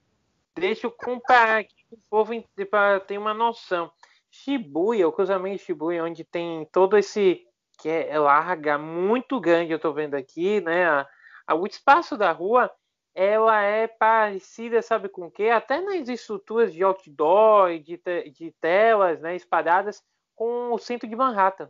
deixa 0.55 0.87
eu 0.87 0.91
comparar 0.91 1.59
aqui 1.59 1.75
o 1.91 1.97
povo 2.09 2.33
para 2.71 2.99
ter 2.99 3.17
uma 3.19 3.33
noção. 3.35 3.91
Shibuya, 4.31 5.07
o 5.07 5.11
cruzamento 5.11 5.57
de 5.57 5.63
Shibuya, 5.63 6.03
onde 6.03 6.23
tem 6.23 6.67
todo 6.71 6.97
esse 6.97 7.43
que 7.79 7.87
é, 7.89 8.17
larga, 8.17 8.77
muito 8.77 9.39
grande, 9.39 9.71
eu 9.71 9.77
tô 9.79 9.93
vendo 9.93 10.15
aqui, 10.15 10.59
né? 10.61 10.85
A, 10.87 11.07
a- 11.45 11.55
o 11.55 11.67
espaço 11.67 12.17
da 12.17 12.31
rua, 12.31 12.71
ela 13.19 13.59
é 13.63 13.87
parecida, 13.87 14.79
sabe 14.83 15.09
com 15.09 15.25
o 15.25 15.31
quê? 15.31 15.49
Até 15.49 15.81
nas 15.81 16.07
estruturas 16.07 16.71
de 16.71 16.83
outdoor 16.83 17.79
de, 17.79 17.97
te- 17.97 18.29
de 18.29 18.51
telas, 18.61 19.19
né, 19.19 19.35
espalhadas 19.35 20.03
com 20.35 20.71
o 20.71 20.77
centro 20.77 21.07
de 21.09 21.15
Manhattan. 21.15 21.67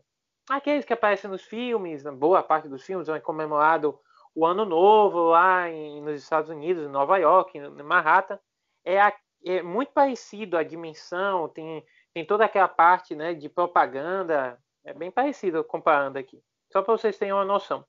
Aqueles 0.50 0.84
que 0.84 0.92
aparecem 0.92 1.30
nos 1.30 1.44
filmes, 1.44 2.04
na 2.04 2.12
boa 2.12 2.44
parte 2.44 2.68
dos 2.68 2.84
filmes, 2.84 3.08
é 3.08 3.18
comemorado 3.22 3.98
o 4.36 4.46
Ano 4.46 4.66
Novo 4.66 5.30
lá 5.30 5.70
em, 5.70 6.02
nos 6.02 6.22
Estados 6.22 6.50
Unidos, 6.50 6.84
em 6.84 6.90
Nova 6.92 7.18
York, 7.18 7.58
em 7.58 7.70
Manhattan. 7.82 8.38
É, 8.84 9.00
a- 9.00 9.16
é 9.46 9.62
muito 9.62 9.94
parecido 9.94 10.58
a 10.58 10.64
dimensão, 10.64 11.48
tem, 11.48 11.82
tem 12.14 12.26
toda 12.26 12.44
aquela 12.44 12.68
parte 12.68 13.16
né, 13.16 13.34
de 13.34 13.48
propaganda, 13.48 14.60
é 14.84 14.94
bem 14.94 15.10
parecido 15.10 15.64
comparando 15.64 16.20
aqui, 16.20 16.44
só 16.74 16.82
para 16.82 16.98
vocês 16.98 17.18
terem 17.18 17.34
uma 17.34 17.46
noção. 17.46 17.86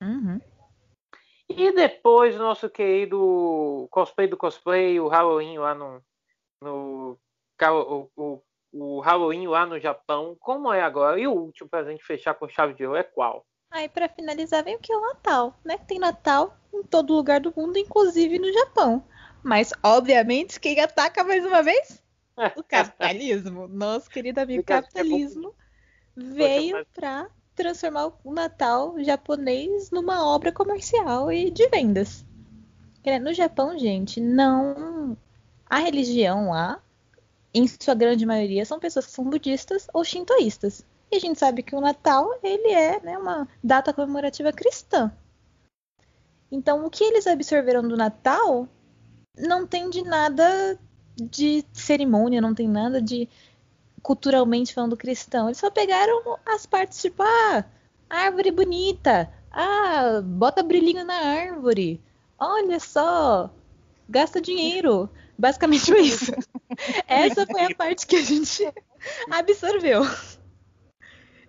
Uhum. 0.00 0.40
E 1.56 1.72
depois 1.72 2.36
o 2.36 2.38
nosso 2.38 2.70
querido 2.70 3.88
cosplay 3.90 4.28
do 4.28 4.36
cosplay, 4.36 5.00
o 5.00 5.08
Halloween 5.08 5.58
lá 5.58 5.74
no. 5.74 6.02
no 6.62 7.18
o, 7.60 8.10
o, 8.16 8.42
o 8.72 9.00
Halloween 9.00 9.48
lá 9.48 9.66
no 9.66 9.78
Japão, 9.78 10.36
como 10.38 10.72
é 10.72 10.80
agora? 10.80 11.18
E 11.18 11.26
o 11.26 11.32
último 11.32 11.68
pra 11.68 11.84
gente 11.84 12.04
fechar 12.04 12.34
com 12.34 12.48
chave 12.48 12.74
de 12.74 12.86
ouro 12.86 12.98
é 12.98 13.02
qual? 13.02 13.44
Aí, 13.72 13.88
pra 13.88 14.08
finalizar, 14.08 14.64
vem 14.64 14.76
o 14.76 14.78
que 14.78 14.92
é 14.92 14.96
o 14.96 15.00
Natal, 15.00 15.54
né? 15.64 15.76
Tem 15.78 15.98
Natal 15.98 16.56
em 16.72 16.82
todo 16.84 17.14
lugar 17.14 17.40
do 17.40 17.52
mundo, 17.56 17.76
inclusive 17.78 18.38
no 18.38 18.52
Japão. 18.52 19.04
Mas, 19.42 19.72
obviamente, 19.82 20.60
quem 20.60 20.78
ataca 20.80 21.24
mais 21.24 21.44
uma 21.44 21.62
vez? 21.62 22.02
O 22.56 22.64
capitalismo. 22.64 23.68
Nosso 23.68 24.08
querido 24.08 24.40
amigo 24.40 24.64
capitalismo 24.64 25.54
veio 26.16 26.86
pra 26.94 27.28
transformar 27.60 28.12
o 28.24 28.32
Natal 28.32 28.94
japonês 29.04 29.90
numa 29.90 30.26
obra 30.26 30.50
comercial 30.50 31.30
e 31.30 31.50
de 31.50 31.68
vendas. 31.68 32.24
No 33.22 33.34
Japão, 33.34 33.78
gente, 33.78 34.20
não. 34.20 35.16
A 35.66 35.78
religião 35.78 36.50
lá, 36.50 36.82
em 37.52 37.66
sua 37.68 37.94
grande 37.94 38.24
maioria, 38.24 38.64
são 38.64 38.80
pessoas 38.80 39.06
que 39.06 39.12
são 39.12 39.24
budistas 39.24 39.86
ou 39.92 40.02
shintoístas. 40.02 40.84
E 41.10 41.16
a 41.16 41.18
gente 41.18 41.38
sabe 41.38 41.62
que 41.62 41.74
o 41.74 41.80
Natal, 41.80 42.28
ele 42.42 42.72
é 42.72 43.00
né, 43.00 43.18
uma 43.18 43.46
data 43.62 43.92
comemorativa 43.92 44.52
cristã. 44.52 45.12
Então, 46.50 46.84
o 46.84 46.90
que 46.90 47.04
eles 47.04 47.26
absorveram 47.26 47.86
do 47.86 47.96
Natal 47.96 48.68
não 49.36 49.66
tem 49.66 49.90
de 49.90 50.02
nada 50.02 50.78
de 51.16 51.64
cerimônia, 51.72 52.40
não 52.40 52.54
tem 52.54 52.68
nada 52.68 53.00
de 53.00 53.28
culturalmente 54.02 54.74
falando 54.74 54.96
cristão. 54.96 55.48
Eles 55.48 55.58
só 55.58 55.70
pegaram 55.70 56.38
as 56.46 56.66
partes 56.66 57.00
tipo, 57.00 57.22
ah, 57.22 57.64
árvore 58.08 58.50
bonita, 58.50 59.32
ah, 59.50 60.20
bota 60.22 60.62
brilhinho 60.62 61.04
na 61.04 61.14
árvore, 61.14 62.02
olha 62.38 62.80
só, 62.80 63.50
gasta 64.08 64.40
dinheiro. 64.40 65.08
Basicamente 65.38 65.86
foi 65.86 66.02
isso. 66.02 66.32
Essa 67.08 67.46
foi 67.46 67.64
a 67.64 67.74
parte 67.74 68.06
que 68.06 68.16
a 68.16 68.22
gente 68.22 68.62
absorveu. 69.30 70.02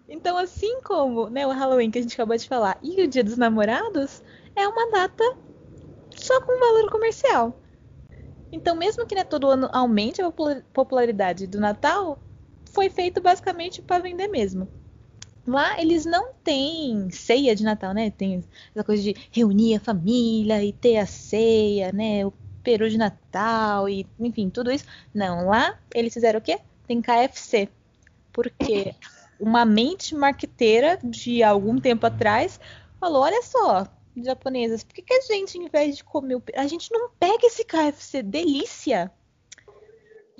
Então, 0.08 0.38
assim 0.38 0.82
como 0.82 1.30
né, 1.30 1.46
o 1.48 1.52
Halloween 1.52 1.92
que 1.92 2.00
a 2.00 2.02
gente 2.02 2.14
acabou 2.14 2.36
de 2.36 2.48
falar 2.48 2.78
e 2.82 3.02
o 3.02 3.08
Dia 3.08 3.24
dos 3.24 3.38
Namorados, 3.38 4.22
é 4.56 4.68
uma 4.68 4.92
data 4.92 5.24
só 6.14 6.40
com 6.42 6.60
valor 6.60 6.90
comercial. 6.92 7.62
Então, 8.52 8.76
mesmo 8.76 9.06
que 9.06 9.16
né, 9.16 9.24
todo 9.24 9.50
ano 9.50 9.70
aumente 9.72 10.22
a 10.22 10.26
popula- 10.26 10.64
popularidade 10.74 11.48
do 11.48 11.60
Natal, 11.60 12.22
foi 12.72 12.90
feito 12.90 13.22
basicamente 13.22 13.82
para 13.82 14.02
vender 14.02 14.28
mesmo. 14.28 14.68
Lá 15.46 15.80
eles 15.82 16.06
não 16.06 16.34
têm 16.44 17.10
ceia 17.10 17.56
de 17.56 17.64
Natal, 17.64 17.94
né? 17.94 18.12
Tem 18.12 18.44
essa 18.76 18.84
coisa 18.84 19.02
de 19.02 19.16
reunir 19.32 19.76
a 19.76 19.80
família 19.80 20.64
e 20.64 20.72
ter 20.72 20.98
a 20.98 21.06
ceia, 21.06 21.92
né? 21.92 22.26
O 22.26 22.34
peru 22.64 22.90
de 22.90 22.98
Natal 22.98 23.90
e 23.90 24.06
enfim, 24.20 24.50
tudo 24.50 24.72
isso. 24.72 24.86
Não, 25.14 25.48
lá 25.48 25.80
eles 25.94 26.14
fizeram 26.14 26.40
o 26.40 26.42
quê? 26.42 26.60
Tem 26.88 27.02
KFC. 27.02 27.70
Porque 28.32 28.96
uma 29.40 29.66
mente 29.66 30.16
marqueteira 30.16 31.00
de 31.04 31.42
algum 31.42 31.80
tempo 31.80 32.06
atrás 32.06 32.60
falou: 33.00 33.24
olha 33.24 33.42
só, 33.42 33.88
japonesas, 34.16 34.84
por 34.84 34.94
que, 34.94 35.02
que 35.02 35.14
a 35.14 35.22
gente, 35.22 35.58
em 35.58 35.68
vez 35.68 35.98
de 35.98 36.04
comer 36.04 36.36
o. 36.36 36.44
A 36.56 36.68
gente 36.68 36.92
não 36.92 37.10
pega 37.20 37.48
esse 37.48 37.64
KFC, 37.66 38.22
delícia! 38.22 39.12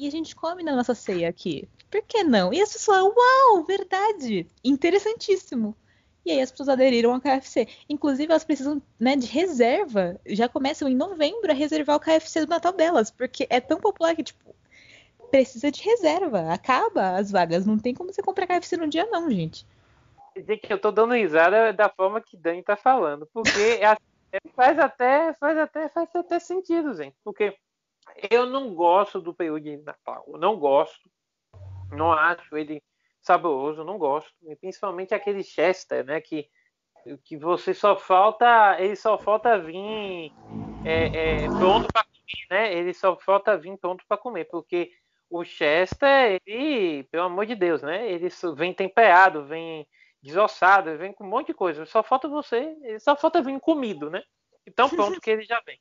E 0.02 0.08
a 0.08 0.10
gente 0.10 0.36
come 0.36 0.64
na 0.64 0.76
nossa 0.76 0.96
ceia 0.96 1.30
aqui. 1.30 1.70
Por 1.92 2.02
que 2.02 2.24
não? 2.24 2.52
E 2.52 2.60
as 2.60 2.74
pessoas 2.74 3.04
uau, 3.04 3.64
verdade! 3.64 4.48
Interessantíssimo. 4.64 5.76
E 6.26 6.32
aí 6.32 6.42
as 6.42 6.50
pessoas 6.50 6.70
aderiram 6.70 7.14
ao 7.14 7.22
KFC. 7.22 7.68
Inclusive, 7.88 8.32
elas 8.32 8.44
precisam 8.44 8.82
né, 9.00 9.16
de 9.16 9.28
reserva. 9.28 10.20
Já 10.26 10.50
começam 10.50 10.90
em 10.90 10.96
novembro 10.96 11.52
a 11.52 11.54
reservar 11.54 11.98
o 11.98 12.00
KFC 12.00 12.48
do 12.48 12.50
Natal 12.50 12.74
delas. 12.74 13.12
Porque 13.12 13.46
é 13.48 13.62
tão 13.62 13.80
popular 13.80 14.16
que, 14.16 14.24
tipo, 14.24 14.56
precisa 15.30 15.70
de 15.70 15.84
reserva. 15.84 16.52
Acaba 16.52 17.18
as 17.18 17.30
vagas. 17.30 17.68
Não 17.68 17.78
tem 17.78 17.94
como 17.94 18.12
você 18.12 18.24
comprar 18.24 18.48
KFC 18.48 18.78
no 18.78 18.88
dia, 18.88 19.06
não, 19.06 19.30
gente. 19.30 19.68
Dizer 20.36 20.58
que 20.58 20.74
eu 20.74 20.80
tô 20.80 20.92
dando 20.92 21.14
risada 21.14 21.72
da 21.72 21.90
forma 21.90 22.20
que 22.20 22.36
Dani 22.36 22.64
tá 22.64 22.76
falando, 22.76 23.28
porque 23.32 23.78
é- 23.80 23.96
é- 24.32 24.40
faz 24.56 24.80
até 24.80 25.32
faz 25.34 25.56
até 25.60 25.90
faz 25.90 26.10
até 26.16 26.40
sentido, 26.40 26.96
gente, 26.96 27.16
porque 27.24 27.56
eu 28.30 28.46
não 28.46 28.74
gosto 28.74 29.22
do 29.22 29.34
peru 29.34 29.60
de 29.60 29.78
Natal, 29.78 30.24
eu 30.28 30.38
não 30.38 30.58
gosto, 30.58 31.10
não 31.92 32.12
acho 32.12 32.58
ele 32.58 32.82
saboroso, 33.22 33.84
não 33.84 33.98
gosto, 33.98 34.34
e 34.44 34.56
principalmente 34.56 35.14
aquele 35.14 35.44
Chester, 35.44 36.06
né, 36.06 36.20
que 36.22 36.50
que 37.24 37.38
você 37.38 37.74
só 37.74 37.96
falta, 37.96 38.78
ele 38.80 38.96
só 38.96 39.18
falta 39.18 39.58
vir 39.58 40.32
é, 40.86 41.44
é, 41.44 41.48
pronto 41.48 41.92
para 41.92 42.04
comer, 42.04 42.48
né? 42.50 42.74
Ele 42.74 42.94
só 42.94 43.16
falta 43.18 43.58
vir 43.58 43.78
pronto 43.78 44.04
para 44.08 44.18
comer, 44.18 44.46
porque 44.46 44.92
o 45.30 45.44
Chester, 45.44 46.40
ele, 46.46 47.04
pelo 47.06 47.26
amor 47.26 47.46
de 47.46 47.56
Deus, 47.56 47.82
né? 47.82 48.10
Ele 48.12 48.28
vem 48.56 48.74
temperado, 48.74 49.46
vem 49.46 49.88
desossado, 50.22 50.98
vem 50.98 51.14
com 51.14 51.24
um 51.24 51.30
monte 51.30 51.48
de 51.48 51.54
coisa. 51.54 51.86
Só 51.86 52.04
falta 52.04 52.28
você, 52.28 52.76
só 53.00 53.16
falta 53.16 53.42
vir 53.42 53.60
comido, 53.60 54.10
né? 54.10 54.22
Então 54.68 54.90
pronto 54.90 55.20
que 55.22 55.30
ele 55.30 55.44
já 55.44 55.60
vem. 55.66 55.80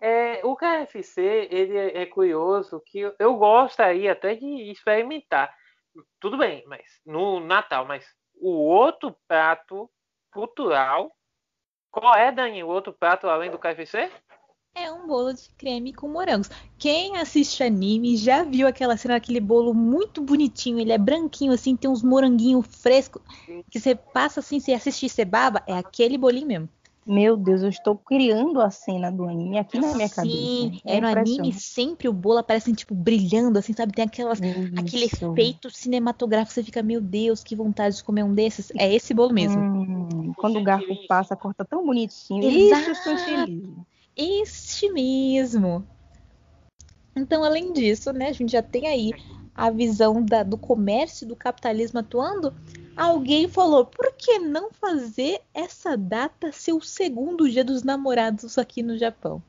É, 0.00 0.40
o 0.44 0.54
KFC, 0.54 1.48
ele 1.50 1.76
é, 1.76 2.02
é 2.02 2.06
curioso 2.06 2.80
que 2.86 3.00
eu, 3.00 3.14
eu 3.18 3.34
gostaria 3.36 4.12
até 4.12 4.34
de 4.34 4.70
experimentar. 4.70 5.52
Tudo 6.20 6.38
bem, 6.38 6.64
mas 6.66 7.00
no 7.04 7.40
Natal, 7.40 7.84
mas 7.84 8.06
o 8.34 8.50
outro 8.50 9.16
prato 9.26 9.90
cultural, 10.32 11.10
qual 11.90 12.14
é, 12.14 12.30
Dani, 12.30 12.62
o 12.62 12.68
outro 12.68 12.92
prato 12.92 13.28
além 13.28 13.50
do 13.50 13.58
KFC? 13.58 14.10
É 14.74 14.92
um 14.92 15.08
bolo 15.08 15.32
de 15.34 15.48
creme 15.58 15.92
com 15.92 16.06
morangos. 16.06 16.48
Quem 16.78 17.16
assiste 17.16 17.64
anime 17.64 18.16
já 18.16 18.44
viu 18.44 18.68
aquela 18.68 18.96
cena, 18.96 19.16
aquele 19.16 19.40
bolo 19.40 19.74
muito 19.74 20.22
bonitinho. 20.22 20.78
Ele 20.78 20.92
é 20.92 20.98
branquinho, 20.98 21.52
assim, 21.52 21.74
tem 21.74 21.90
uns 21.90 22.02
moranguinhos 22.02 22.64
frescos. 22.64 23.20
Que 23.68 23.80
você 23.80 23.96
passa 23.96 24.38
assim, 24.38 24.60
você 24.60 24.72
assiste 24.72 25.06
e 25.06 25.08
você 25.08 25.24
baba. 25.24 25.64
É 25.66 25.76
aquele 25.76 26.16
bolinho 26.16 26.46
mesmo. 26.46 26.68
Meu 27.08 27.38
Deus, 27.38 27.62
eu 27.62 27.70
estou 27.70 27.96
criando 27.96 28.60
a 28.60 28.68
cena 28.70 29.10
do 29.10 29.24
anime 29.24 29.58
aqui 29.58 29.78
na 29.78 29.94
minha 29.94 30.08
Sim, 30.08 30.14
cabeça. 30.14 30.82
é, 30.84 31.00
no 31.00 31.06
anime 31.06 31.52
sempre 31.54 32.06
o 32.06 32.12
bolo 32.12 32.36
aparece, 32.36 32.70
tipo, 32.74 32.94
brilhando, 32.94 33.58
assim, 33.58 33.72
sabe? 33.72 33.94
Tem 33.94 34.04
aquelas, 34.04 34.38
aquele 34.76 35.06
efeito 35.06 35.70
cinematográfico. 35.70 36.52
Você 36.52 36.62
fica, 36.62 36.82
meu 36.82 37.00
Deus, 37.00 37.42
que 37.42 37.56
vontade 37.56 37.96
de 37.96 38.04
comer 38.04 38.24
um 38.24 38.34
desses. 38.34 38.70
É 38.76 38.94
esse 38.94 39.14
bolo 39.14 39.32
mesmo. 39.32 39.62
Hum, 39.62 40.34
quando 40.36 40.58
o 40.58 40.62
garfo 40.62 40.94
passa, 41.08 41.34
corta 41.34 41.64
tão 41.64 41.86
bonitinho. 41.86 42.44
Exato. 42.44 42.90
Isso, 42.90 43.16
chantilismo. 43.16 43.86
Este 44.14 44.92
mesmo. 44.92 45.88
Então, 47.16 47.42
além 47.42 47.72
disso, 47.72 48.12
né, 48.12 48.28
a 48.28 48.32
gente 48.32 48.52
já 48.52 48.62
tem 48.62 48.86
aí 48.86 49.12
a 49.58 49.70
visão 49.70 50.24
da- 50.24 50.44
do 50.44 50.56
comércio 50.56 51.26
do 51.26 51.34
capitalismo 51.34 51.98
atuando. 51.98 52.54
Alguém 52.96 53.48
falou, 53.48 53.84
por 53.84 54.12
que 54.12 54.38
não 54.38 54.70
fazer 54.70 55.40
essa 55.52 55.96
data 55.96 56.52
ser 56.52 56.72
o 56.74 56.80
segundo 56.80 57.50
dia 57.50 57.64
dos 57.64 57.82
namorados 57.82 58.56
aqui 58.56 58.84
no 58.84 58.96
Japão? 58.96 59.42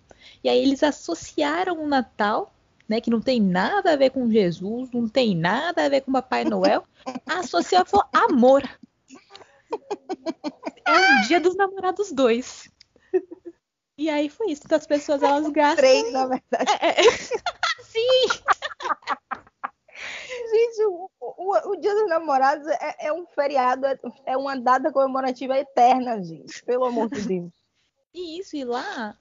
E 0.44 0.50
aí 0.50 0.58
eles 0.58 0.82
associaram 0.82 1.84
o 1.84 1.88
Natal, 1.88 2.52
né, 2.88 3.00
que 3.00 3.12
não 3.12 3.22
tem 3.22 3.40
nada 3.40 3.94
a 3.94 3.96
ver 3.96 4.10
com 4.10 4.32
Jesus, 4.32 4.90
não 4.92 5.08
tem 5.08 5.36
nada 5.36 5.86
a 5.86 5.90
ver 5.90 6.02
com 6.02 6.12
Papai 6.12 6.44
Noel, 6.44 6.84
associou 7.28 7.86
falou 7.86 8.08
amor. 8.12 8.64
É 10.88 10.92
um 10.92 11.28
dia 11.28 11.40
dos 11.40 11.56
namorados 11.56 12.12
dois. 12.12 12.68
E 13.96 14.10
aí 14.10 14.28
foi 14.28 14.52
isso. 14.52 14.64
Então 14.66 14.78
as 14.78 14.88
pessoas 14.88 15.22
elas 15.22 15.48
gastam. 15.50 15.76
Três, 15.76 16.12
na 16.12 16.26
verdade. 16.26 16.72
É, 16.82 17.02
é. 17.02 17.04
Sim! 17.84 18.28
Gente, 20.52 20.86
o, 20.86 21.10
o, 21.20 21.72
o 21.72 21.76
Dia 21.76 21.94
dos 21.94 21.99
Namorados 22.10 22.68
é, 22.68 23.08
é 23.08 23.14
um 23.14 23.26
feriado, 23.28 23.86
é, 23.86 24.00
é 24.26 24.38
uma 24.38 24.60
data 24.60 24.92
comemorativa 24.92 25.58
eterna, 25.58 26.22
gente. 26.22 26.64
Pelo 26.66 26.86
amor 26.86 27.10
de 27.10 27.22
Deus. 27.22 27.52
E 28.14 28.40
isso, 28.40 28.56
e 28.56 28.66
lá, 28.66 29.16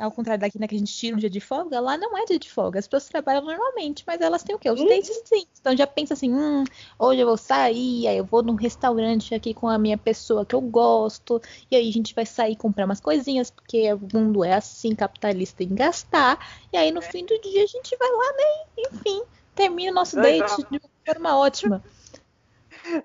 ao 0.00 0.12
contrário 0.12 0.40
daqui, 0.40 0.58
né, 0.58 0.68
que 0.68 0.74
a 0.74 0.78
gente 0.78 0.94
tira 0.94 1.16
um 1.16 1.18
dia 1.18 1.30
de 1.30 1.40
folga, 1.40 1.80
lá 1.80 1.96
não 1.96 2.16
é 2.16 2.24
dia 2.24 2.38
de 2.38 2.50
folga. 2.50 2.78
As 2.78 2.86
pessoas 2.86 3.08
trabalham 3.08 3.42
normalmente, 3.42 4.04
mas 4.06 4.20
elas 4.20 4.42
têm 4.42 4.54
o 4.54 4.58
quê? 4.58 4.70
Os 4.70 4.80
Uhum. 4.80 4.86
dentes 4.86 5.22
sim. 5.24 5.44
Então 5.60 5.76
já 5.76 5.86
pensa 5.86 6.14
assim, 6.14 6.32
hum, 6.32 6.64
hoje 6.98 7.20
eu 7.20 7.26
vou 7.26 7.36
sair, 7.36 8.06
aí 8.06 8.16
eu 8.16 8.24
vou 8.24 8.42
num 8.42 8.54
restaurante 8.54 9.34
aqui 9.34 9.52
com 9.54 9.68
a 9.68 9.78
minha 9.78 9.98
pessoa 9.98 10.46
que 10.46 10.54
eu 10.54 10.60
gosto, 10.60 11.40
e 11.70 11.76
aí 11.76 11.88
a 11.88 11.92
gente 11.92 12.14
vai 12.14 12.26
sair 12.26 12.56
comprar 12.56 12.84
umas 12.84 13.00
coisinhas, 13.00 13.50
porque 13.50 13.92
o 13.92 14.00
mundo 14.12 14.44
é 14.44 14.54
assim, 14.54 14.94
capitalista 14.94 15.62
em 15.62 15.74
gastar, 15.74 16.38
e 16.72 16.76
aí 16.76 16.90
no 16.90 17.02
fim 17.02 17.24
do 17.24 17.40
dia 17.40 17.64
a 17.64 17.66
gente 17.66 17.96
vai 17.96 18.10
lá, 18.10 18.32
né, 18.36 18.64
enfim, 18.78 19.22
termina 19.54 19.90
o 19.90 19.94
nosso 19.94 20.16
Legal. 20.16 20.48
date 20.48 20.62
de 20.70 20.78
uma 20.78 20.90
forma 21.04 21.38
ótima. 21.38 21.82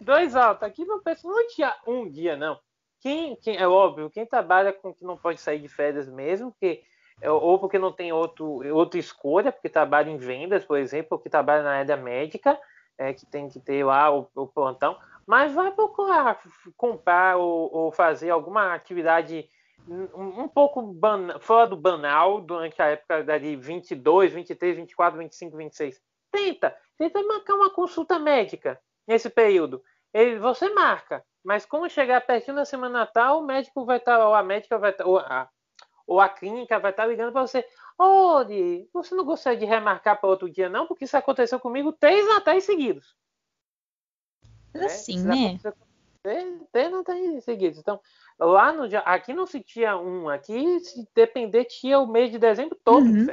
Dois 0.02 0.36
altos. 0.36 0.64
Aqui 0.64 0.86
não 0.86 1.02
pensa, 1.02 1.28
não 1.28 1.48
tinha 1.48 1.76
um 1.88 2.10
dia, 2.10 2.36
não. 2.36 2.60
Quem, 3.02 3.36
quem, 3.38 3.58
é 3.58 3.68
óbvio, 3.68 4.10
quem 4.10 4.26
trabalha 4.26 4.72
com 4.72 4.94
que 4.94 5.04
não 5.04 5.18
pode 5.18 5.40
sair 5.42 5.60
de 5.60 5.68
férias 5.68 6.08
mesmo, 6.08 6.52
porque, 6.52 6.84
é, 7.22 7.30
ou 7.30 7.60
porque 7.60 7.78
não 7.78 7.92
tem 7.92 8.14
outro, 8.14 8.46
outra 8.74 9.00
escolha, 9.00 9.52
porque 9.52 9.68
trabalha 9.68 10.10
em 10.10 10.18
vendas, 10.18 10.64
por 10.64 10.78
exemplo, 10.78 11.10
ou 11.12 11.20
que 11.20 11.30
trabalha 11.30 11.64
na 11.64 11.74
área 11.74 11.98
médica, 11.98 12.58
é, 12.98 13.14
que 13.14 13.26
tem 13.26 13.50
que 13.50 13.60
ter 13.60 13.84
lá 13.84 14.10
o, 14.10 14.30
o 14.36 14.48
plantão, 14.48 14.98
mas 15.28 15.54
vai 15.54 15.72
procurar 15.72 16.40
comprar 16.78 17.38
ou, 17.38 17.74
ou 17.74 17.92
fazer 17.92 18.30
alguma 18.30 18.74
atividade 18.74 19.50
um, 19.88 20.44
um 20.44 20.48
pouco 20.48 20.82
bana- 20.82 21.40
fora 21.40 21.68
do 21.68 21.76
banal 21.76 22.40
durante 22.40 22.82
a 22.82 22.88
época 22.88 23.24
de 23.40 23.56
22, 23.58 24.32
23, 24.32 24.78
24, 24.78 25.20
25, 25.20 25.58
26. 25.58 26.02
Tenta, 26.32 26.76
tenta 26.98 27.22
marcar 27.24 27.56
uma 27.56 27.70
consulta 27.70 28.18
médica 28.18 28.80
nesse 29.08 29.30
período. 29.30 29.84
Ele, 30.14 30.38
você 30.40 30.70
marca, 30.70 31.26
mas 31.44 31.66
quando 31.66 31.90
chegar 31.90 32.22
pertinho 32.22 32.56
da 32.56 32.66
semana 32.66 33.00
natal, 33.00 33.40
o 33.40 33.46
médico 33.46 33.84
vai 33.86 33.98
estar, 33.98 34.26
ou 34.28 34.34
a 34.34 34.44
médica 34.44 34.78
vai 34.78 34.92
estar, 34.92 35.06
ou 35.06 35.18
a, 35.20 35.50
ou 36.06 36.20
a 36.20 36.30
clínica 36.30 36.80
vai 36.80 36.92
estar 36.92 37.06
ligando 37.06 37.32
para 37.32 37.42
você. 37.42 37.66
Olhe, 37.98 38.90
você 38.94 39.16
não 39.16 39.24
gostaria 39.26 39.60
de 39.60 39.66
remarcar 39.66 40.20
para 40.20 40.30
outro 40.30 40.50
dia, 40.50 40.70
não? 40.70 40.86
Porque 40.88 41.06
isso 41.06 41.18
aconteceu 41.18 41.60
comigo 41.60 41.92
três 41.94 42.28
natais 42.28 42.64
seguidos. 42.64 43.16
Mas 44.74 44.82
né? 44.82 44.86
assim, 44.88 45.24
né? 45.24 45.60
com- 45.64 45.94
Três 46.72 46.90
natais 46.90 47.44
seguidos. 47.44 47.78
Então, 47.80 48.00
lá 48.40 48.72
no 48.72 48.88
dia- 48.88 49.00
aqui 49.02 49.34
não 49.34 49.46
se 49.46 49.60
tinha 49.62 49.98
um, 49.98 50.30
aqui 50.30 50.80
se 50.80 51.06
depender 51.14 51.66
tinha 51.66 52.00
o 52.00 52.08
mês 52.08 52.32
de 52.32 52.40
dezembro 52.40 52.80
todo 52.82 53.06
Uhum. 53.06 53.26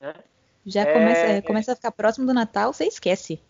né? 0.00 0.14
Já 0.66 0.82
É, 0.82 0.92
começa, 0.92 1.26
é. 1.26 1.40
começa 1.40 1.72
a 1.72 1.76
ficar 1.76 1.90
próximo 1.90 2.26
do 2.26 2.34
Natal, 2.34 2.72
você 2.74 2.84
esquece. 2.84 3.42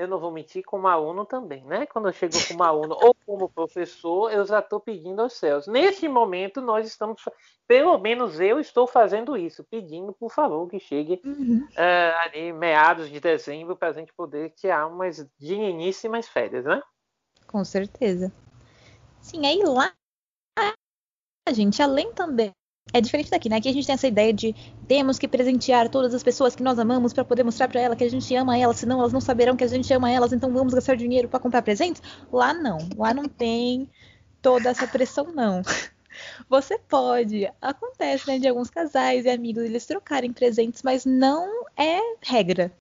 Eu 0.00 0.08
não 0.08 0.18
vou 0.18 0.32
mentir, 0.32 0.64
como 0.64 0.88
aluno 0.88 1.26
também, 1.26 1.62
né? 1.66 1.84
Quando 1.84 2.08
eu 2.08 2.12
chego 2.12 2.32
como 2.48 2.62
aluno 2.62 2.96
ou 2.98 3.14
como 3.26 3.50
professor, 3.50 4.32
eu 4.32 4.46
já 4.46 4.60
estou 4.60 4.80
pedindo 4.80 5.20
aos 5.20 5.34
céus. 5.34 5.66
Neste 5.66 6.08
momento, 6.08 6.62
nós 6.62 6.86
estamos, 6.86 7.20
pelo 7.68 7.98
menos 7.98 8.40
eu 8.40 8.58
estou 8.58 8.86
fazendo 8.86 9.36
isso, 9.36 9.62
pedindo, 9.64 10.14
por 10.14 10.32
favor, 10.32 10.66
que 10.70 10.80
chegue 10.80 11.20
Uhum. 11.22 11.68
eh, 11.76 12.14
ali 12.24 12.50
meados 12.50 13.10
de 13.10 13.20
dezembro 13.20 13.76
para 13.76 13.88
a 13.88 13.92
gente 13.92 14.10
poder 14.14 14.50
tirar 14.54 14.86
umas 14.86 15.28
digníssimas 15.38 16.26
férias, 16.26 16.64
né? 16.64 16.82
Com 17.46 17.62
certeza. 17.62 18.32
Sim, 19.20 19.44
aí 19.44 19.62
lá, 19.62 19.92
a 21.46 21.52
gente, 21.52 21.82
além 21.82 22.10
também. 22.14 22.52
É 22.92 23.00
diferente 23.00 23.30
daqui, 23.30 23.48
né? 23.48 23.56
Aqui 23.56 23.68
a 23.68 23.72
gente 23.72 23.86
tem 23.86 23.94
essa 23.94 24.08
ideia 24.08 24.32
de 24.32 24.54
temos 24.88 25.18
que 25.18 25.28
presentear 25.28 25.88
todas 25.88 26.12
as 26.14 26.22
pessoas 26.22 26.56
que 26.56 26.62
nós 26.62 26.78
amamos 26.78 27.12
para 27.12 27.24
poder 27.24 27.44
mostrar 27.44 27.68
para 27.68 27.80
ela 27.80 27.94
que 27.94 28.02
a 28.02 28.10
gente 28.10 28.34
ama 28.34 28.58
elas, 28.58 28.78
senão 28.78 28.98
elas 28.98 29.12
não 29.12 29.20
saberão 29.20 29.56
que 29.56 29.62
a 29.62 29.68
gente 29.68 29.92
ama 29.92 30.10
elas, 30.10 30.32
então 30.32 30.52
vamos 30.52 30.74
gastar 30.74 30.96
dinheiro 30.96 31.28
para 31.28 31.38
comprar 31.38 31.62
presentes. 31.62 32.02
Lá 32.32 32.52
não, 32.52 32.78
lá 32.96 33.14
não 33.14 33.24
tem 33.28 33.88
toda 34.42 34.70
essa 34.70 34.86
pressão 34.88 35.32
não. 35.32 35.62
Você 36.48 36.78
pode, 36.78 37.48
acontece, 37.62 38.26
né, 38.26 38.38
de 38.38 38.48
alguns 38.48 38.68
casais 38.70 39.24
e 39.24 39.30
amigos 39.30 39.62
eles 39.62 39.86
trocarem 39.86 40.32
presentes, 40.32 40.82
mas 40.82 41.04
não 41.04 41.66
é 41.76 42.00
regra. 42.20 42.72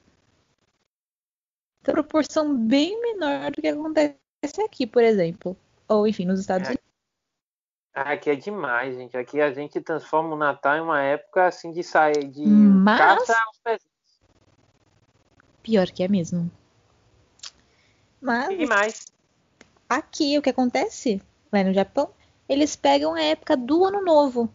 Proporção 1.84 2.56
bem 2.58 3.00
menor 3.02 3.52
do 3.52 3.62
que 3.62 3.68
acontece 3.68 4.62
aqui, 4.66 4.88
por 4.88 5.04
exemplo. 5.04 5.56
Ou, 5.88 6.08
enfim, 6.08 6.26
nos 6.26 6.40
Estados 6.40 6.68
É. 6.68 6.72
Unidos. 6.72 6.89
Aqui 7.94 8.30
é 8.30 8.36
demais, 8.36 8.96
gente. 8.96 9.18
Aqui 9.18 9.42
a 9.42 9.52
gente 9.52 9.82
transforma 9.82 10.36
o 10.36 10.38
Natal 10.38 10.78
em 10.78 10.82
uma 10.82 11.02
época 11.02 11.48
assim 11.48 11.72
de 11.72 11.84
sair 11.84 12.26
de 12.28 12.46
Mas- 12.46 12.98
caça 13.00 13.38
aos 13.48 13.58
presentes. 13.60 13.90
Pior 15.64 15.88
que 15.92 16.04
é 16.04 16.08
mesmo. 16.08 16.50
Mas 18.22 18.50
E 18.52 18.66
mais. 18.66 19.06
aqui 19.90 20.38
o 20.38 20.42
que 20.42 20.50
acontece 20.50 21.22
lá 21.52 21.64
no 21.64 21.74
Japão, 21.74 22.10
eles 22.48 22.76
pegam 22.76 23.14
a 23.16 23.22
época 23.22 23.56
do 23.58 23.84
ano 23.86 24.02
novo. 24.04 24.50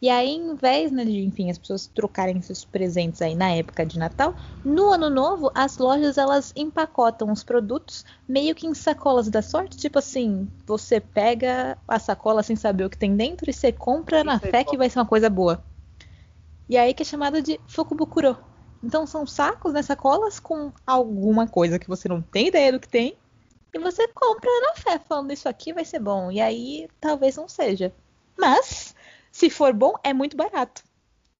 E 0.00 0.08
aí, 0.08 0.30
em 0.30 0.54
vez 0.54 0.92
né, 0.92 1.04
de, 1.04 1.24
enfim, 1.24 1.50
as 1.50 1.58
pessoas 1.58 1.86
trocarem 1.86 2.40
seus 2.40 2.64
presentes 2.64 3.20
aí 3.20 3.34
na 3.34 3.50
época 3.50 3.84
de 3.84 3.98
Natal, 3.98 4.32
no 4.64 4.90
ano 4.90 5.10
novo, 5.10 5.50
as 5.54 5.76
lojas 5.78 6.16
elas 6.16 6.52
empacotam 6.54 7.32
os 7.32 7.42
produtos 7.42 8.04
meio 8.28 8.54
que 8.54 8.66
em 8.66 8.74
sacolas 8.74 9.28
da 9.28 9.42
sorte. 9.42 9.76
Tipo 9.76 9.98
assim, 9.98 10.48
você 10.64 11.00
pega 11.00 11.76
a 11.86 11.98
sacola 11.98 12.44
sem 12.44 12.54
saber 12.54 12.84
o 12.84 12.90
que 12.90 12.96
tem 12.96 13.16
dentro 13.16 13.50
e 13.50 13.52
você 13.52 13.72
compra 13.72 14.20
E 14.20 14.24
na 14.24 14.38
fé 14.38 14.62
que 14.62 14.76
vai 14.76 14.88
ser 14.88 15.00
uma 15.00 15.06
coisa 15.06 15.28
boa. 15.28 15.64
E 16.68 16.76
aí 16.76 16.94
que 16.94 17.02
é 17.02 17.06
chamado 17.06 17.42
de 17.42 17.58
fukubukuro. 17.66 18.36
Então 18.82 19.04
são 19.04 19.26
sacos, 19.26 19.72
né, 19.72 19.82
sacolas 19.82 20.38
com 20.38 20.72
alguma 20.86 21.48
coisa 21.48 21.78
que 21.78 21.88
você 21.88 22.08
não 22.08 22.22
tem 22.22 22.46
ideia 22.46 22.70
do 22.70 22.78
que 22.78 22.88
tem. 22.88 23.16
E 23.74 23.78
você 23.80 24.06
compra 24.08 24.50
na 24.60 24.74
fé, 24.74 24.98
falando 24.98 25.32
isso 25.32 25.48
aqui 25.48 25.72
vai 25.72 25.84
ser 25.84 25.98
bom. 25.98 26.30
E 26.30 26.40
aí 26.40 26.88
talvez 27.00 27.36
não 27.36 27.48
seja. 27.48 27.92
Mas, 28.38 28.87
se 29.38 29.48
for 29.48 29.72
bom, 29.72 29.94
é 30.02 30.12
muito 30.12 30.36
barato. 30.36 30.82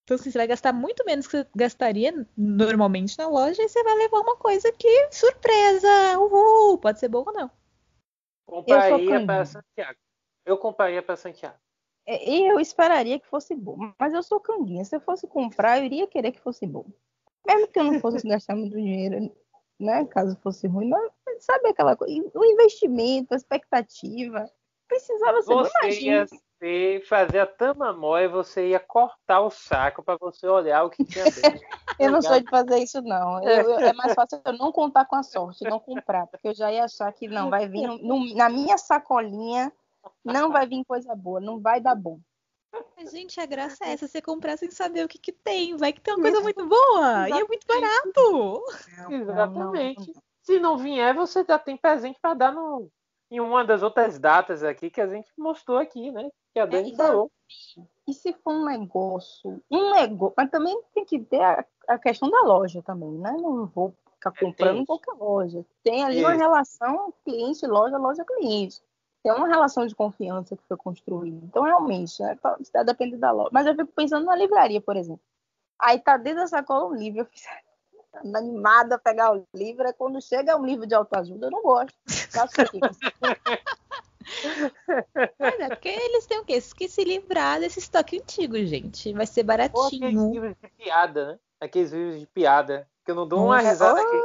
Então, 0.05 0.15
assim, 0.15 0.31
você 0.31 0.39
vai 0.39 0.47
gastar 0.47 0.73
muito 0.73 1.05
menos 1.05 1.27
que 1.27 1.37
você 1.37 1.49
gastaria 1.55 2.27
normalmente 2.37 3.19
na 3.19 3.29
loja 3.29 3.61
e 3.61 3.69
você 3.69 3.83
vai 3.83 3.95
levar 3.97 4.21
uma 4.21 4.37
coisa 4.37 4.71
que, 4.71 5.09
surpresa! 5.11 6.17
Uhul! 6.17 6.79
Pode 6.79 7.01
ser 7.01 7.09
bom 7.09 7.25
ou 7.27 7.33
não. 7.33 7.51
Compraria 8.47 9.27
para 9.27 9.45
Santiago. 9.45 9.99
Eu 10.47 10.57
compraria 10.57 11.03
para 11.03 11.17
Santiago. 11.17 11.57
É, 12.07 12.31
E 12.31 12.47
eu 12.47 12.61
esperaria 12.61 13.19
que 13.19 13.27
fosse 13.27 13.53
bom. 13.53 13.93
Mas 13.99 14.15
eu 14.15 14.23
sou 14.23 14.39
canguinha. 14.39 14.85
Se 14.85 14.95
eu 14.95 15.01
fosse 15.01 15.27
comprar, 15.27 15.79
eu 15.79 15.85
iria 15.85 16.07
querer 16.07 16.31
que 16.31 16.41
fosse 16.41 16.67
bom. 16.69 16.87
Mesmo 17.45 17.67
que 17.67 17.81
eu 17.81 17.85
não 17.85 17.99
fosse 17.99 18.25
gastar 18.29 18.55
muito 18.55 18.77
dinheiro, 18.77 19.35
né? 19.79 20.05
Caso 20.07 20.37
fosse 20.37 20.69
ruim. 20.69 20.89
Mas 20.89 21.11
sabe 21.41 21.69
aquela 21.69 21.97
coisa? 21.97 22.15
O 22.33 22.45
investimento, 22.45 23.35
a 23.35 23.37
expectativa. 23.37 24.49
Precisava 24.87 25.43
ser 25.43 25.53
bom. 25.53 25.65
Você 25.65 26.01
ia 26.01 26.27
Ser, 26.59 27.05
fazer 27.07 27.39
a 27.39 27.47
tamamóia 27.47 28.25
e 28.25 28.29
você 28.29 28.69
ia 28.71 28.81
cortar 28.81 29.41
o 29.41 29.51
saco 29.51 30.03
para 30.03 30.17
você 30.17 30.47
olhar 30.49 30.83
o 30.85 30.91
que 30.91 31.05
tinha 31.05 31.25
dentro. 31.25 31.41
Eu 32.01 32.13
não 32.13 32.23
sou 32.23 32.41
de 32.41 32.49
fazer 32.49 32.79
isso, 32.79 33.03
não. 33.03 33.43
Eu- 33.43 33.71
eu- 33.71 33.79
é 33.81 33.93
mais 33.93 34.15
fácil 34.15 34.41
eu 34.45 34.53
não 34.53 34.71
contar 34.71 35.05
com 35.05 35.17
a 35.17 35.23
sorte, 35.25 35.65
não 35.65 35.81
comprar. 35.81 36.29
Porque 36.29 36.47
eu 36.47 36.55
já 36.55 36.71
ia 36.73 36.85
achar 36.85 37.13
que 37.13 37.27
não, 37.27 37.51
vai 37.51 37.69
vir 37.69 37.87
no- 37.89 37.99
no- 37.99 38.35
na 38.37 38.49
minha 38.49 38.79
sacolinha, 38.79 39.73
não 40.25 40.53
vai 40.53 40.65
vir 40.67 40.85
coisa 40.85 41.13
boa, 41.17 41.41
não 41.41 41.59
vai 41.61 41.81
dar 41.81 41.97
bom. 41.97 42.21
Mas, 42.97 43.11
gente, 43.11 43.41
a 43.41 43.47
graça 43.47 43.85
é 43.85 43.93
essa, 43.93 44.07
você 44.07 44.23
comprar 44.23 44.57
sem 44.57 44.71
saber 44.71 45.05
o 45.05 45.09
que, 45.09 45.19
que 45.19 45.33
tem. 45.33 45.77
Vai 45.77 45.93
que 45.93 46.01
tem 46.01 46.15
uma 46.15 46.23
coisa 46.23 46.41
muito 46.41 46.67
boa. 46.67 47.29
E 47.29 47.33
é 47.33 47.45
muito 47.45 47.67
barato. 47.67 48.65
Exatamente. 49.13 50.13
Se 50.43 50.59
não 50.61 50.79
vier, 50.79 51.15
você 51.15 51.45
já 51.45 51.59
tem 51.59 51.77
presente 51.77 52.19
para 52.21 52.35
dar 52.35 52.53
no, 52.53 52.89
em 53.31 53.41
uma 53.41 53.65
das 53.65 53.83
outras 53.83 54.19
datas 54.19 54.63
aqui 54.63 54.91
que 54.91 55.01
a 55.01 55.07
gente 55.07 55.31
mostrou 55.37 55.79
aqui, 55.79 56.11
né? 56.11 56.31
Que 56.53 56.61
a 56.61 56.67
Dani 56.67 56.93
e 56.93 56.97
falou. 56.97 57.31
E 58.07 58.13
se 58.15 58.33
for 58.33 58.53
um 58.53 58.65
negócio, 58.65 59.63
um 59.71 59.91
negócio, 59.93 60.35
mas 60.37 60.51
também 60.51 60.81
tem 60.95 61.05
que 61.05 61.19
ter 61.21 61.43
a, 61.43 61.65
a 61.89 61.99
questão 61.99 62.31
da 62.31 62.41
loja 62.43 62.83
também, 62.83 63.11
né? 63.13 63.33
Não 63.33 63.67
vou 63.67 63.95
ficar 64.15 64.33
É, 64.37 64.41
comprando 64.41 64.77
em 64.77 64.79
isso. 64.79 64.87
qualquer 64.87 65.13
loja. 65.13 65.65
Tem 65.83 66.03
ali 66.05 66.21
uma 66.21 66.33
relação 66.35 67.13
cliente-loja, 67.25 67.97
loja-cliente. 67.99 68.83
Tem 69.23 69.33
uma 69.33 69.49
relação 69.49 69.87
de 69.87 69.95
confiança 69.95 70.57
que 70.57 70.63
foi 70.67 70.77
construída. 70.77 71.45
Então, 71.45 71.65
realmente, 71.65 72.23
né, 72.23 72.37
tá- 72.41 72.57
está 72.61 72.83
dependendo 72.83 73.21
da 73.21 73.31
loja. 73.31 73.51
Mas 73.53 73.67
eu 73.67 73.75
fico 73.75 73.93
pensando 73.93 74.25
na 74.25 74.37
livraria, 74.37 74.81
por 74.81 74.97
exemplo. 74.97 75.21
Aí 75.79 75.99
tá 75.99 76.17
dentro 76.17 76.41
da 76.41 76.47
sacola 76.47 76.87
um 76.87 76.95
livro. 76.95 77.21
Eu 77.21 77.25
fico 77.27 77.39
animada 78.35 78.97
a 78.97 78.99
pegar 78.99 79.35
o 79.35 79.45
livro. 79.55 79.87
Aí 79.87 79.93
quando 79.93 80.21
chega 80.21 80.57
um 80.57 80.65
livro 80.65 80.87
de 80.87 80.95
autoajuda, 80.95 81.47
eu 81.47 81.51
não 81.51 81.63
gosto. 81.63 81.95
Quê? 82.71 82.81
Mas 85.39 85.61
é 85.61 85.69
porque 85.69 85.89
eles 85.89 86.27
têm 86.27 86.39
o 86.39 86.45
quê? 86.45 86.61
Que 86.77 86.89
se 86.89 87.05
livrar 87.05 87.61
desse 87.61 87.79
estoque 87.79 88.19
antigo, 88.19 88.57
gente. 88.65 89.13
Vai 89.13 89.27
ser 89.27 89.45
Ou 89.45 89.53
aqueles 89.53 89.73
baratinho. 89.73 90.33
livros 90.33 90.55
de 90.61 90.69
piada, 90.69 91.27
né? 91.27 91.39
Aqueles 91.61 91.93
livros 91.93 92.21
de 92.21 92.27
piada. 92.27 92.89
Que 93.05 93.11
eu 93.11 93.15
não 93.15 93.27
dou 93.27 93.45
uma 93.47 93.57
Nossa, 93.57 93.71
risada 93.71 94.01
aqui. 94.01 94.17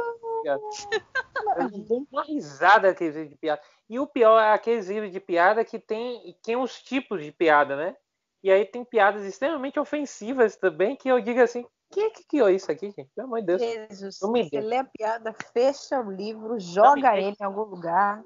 Eu 0.44 1.68
dou 1.88 2.06
uma 2.12 2.22
risada 2.22 2.90
aqueles 2.90 3.14
vídeos 3.14 3.30
de 3.30 3.36
piada. 3.36 3.62
E 3.88 3.98
o 3.98 4.06
pior 4.06 4.38
é 4.38 4.52
aqueles 4.52 4.88
vídeos 4.88 5.10
de 5.10 5.20
piada 5.20 5.64
que 5.64 5.78
tem, 5.78 6.36
tem 6.42 6.56
os 6.56 6.82
tipos 6.82 7.22
de 7.22 7.32
piada, 7.32 7.76
né? 7.76 7.96
E 8.42 8.50
aí 8.50 8.66
tem 8.66 8.84
piadas 8.84 9.24
extremamente 9.24 9.80
ofensivas 9.80 10.54
também, 10.56 10.96
que 10.96 11.08
eu 11.08 11.18
digo 11.18 11.40
assim, 11.40 11.66
quem 11.94 12.04
é 12.06 12.10
que 12.10 12.24
criou 12.24 12.50
isso 12.50 12.70
aqui, 12.72 12.86
gente? 12.90 13.08
Pelo 13.14 13.28
amor 13.28 13.40
de 13.40 13.46
Deus. 13.46 13.62
Jesus, 13.62 14.18
Não 14.20 14.32
me 14.32 14.42
você 14.48 14.60
lê 14.60 14.78
a 14.78 14.84
piada, 14.84 15.32
fecha 15.52 16.00
o 16.00 16.10
livro, 16.10 16.58
joga 16.58 17.16
ele 17.16 17.36
em 17.40 17.44
algum 17.44 17.62
lugar. 17.62 18.22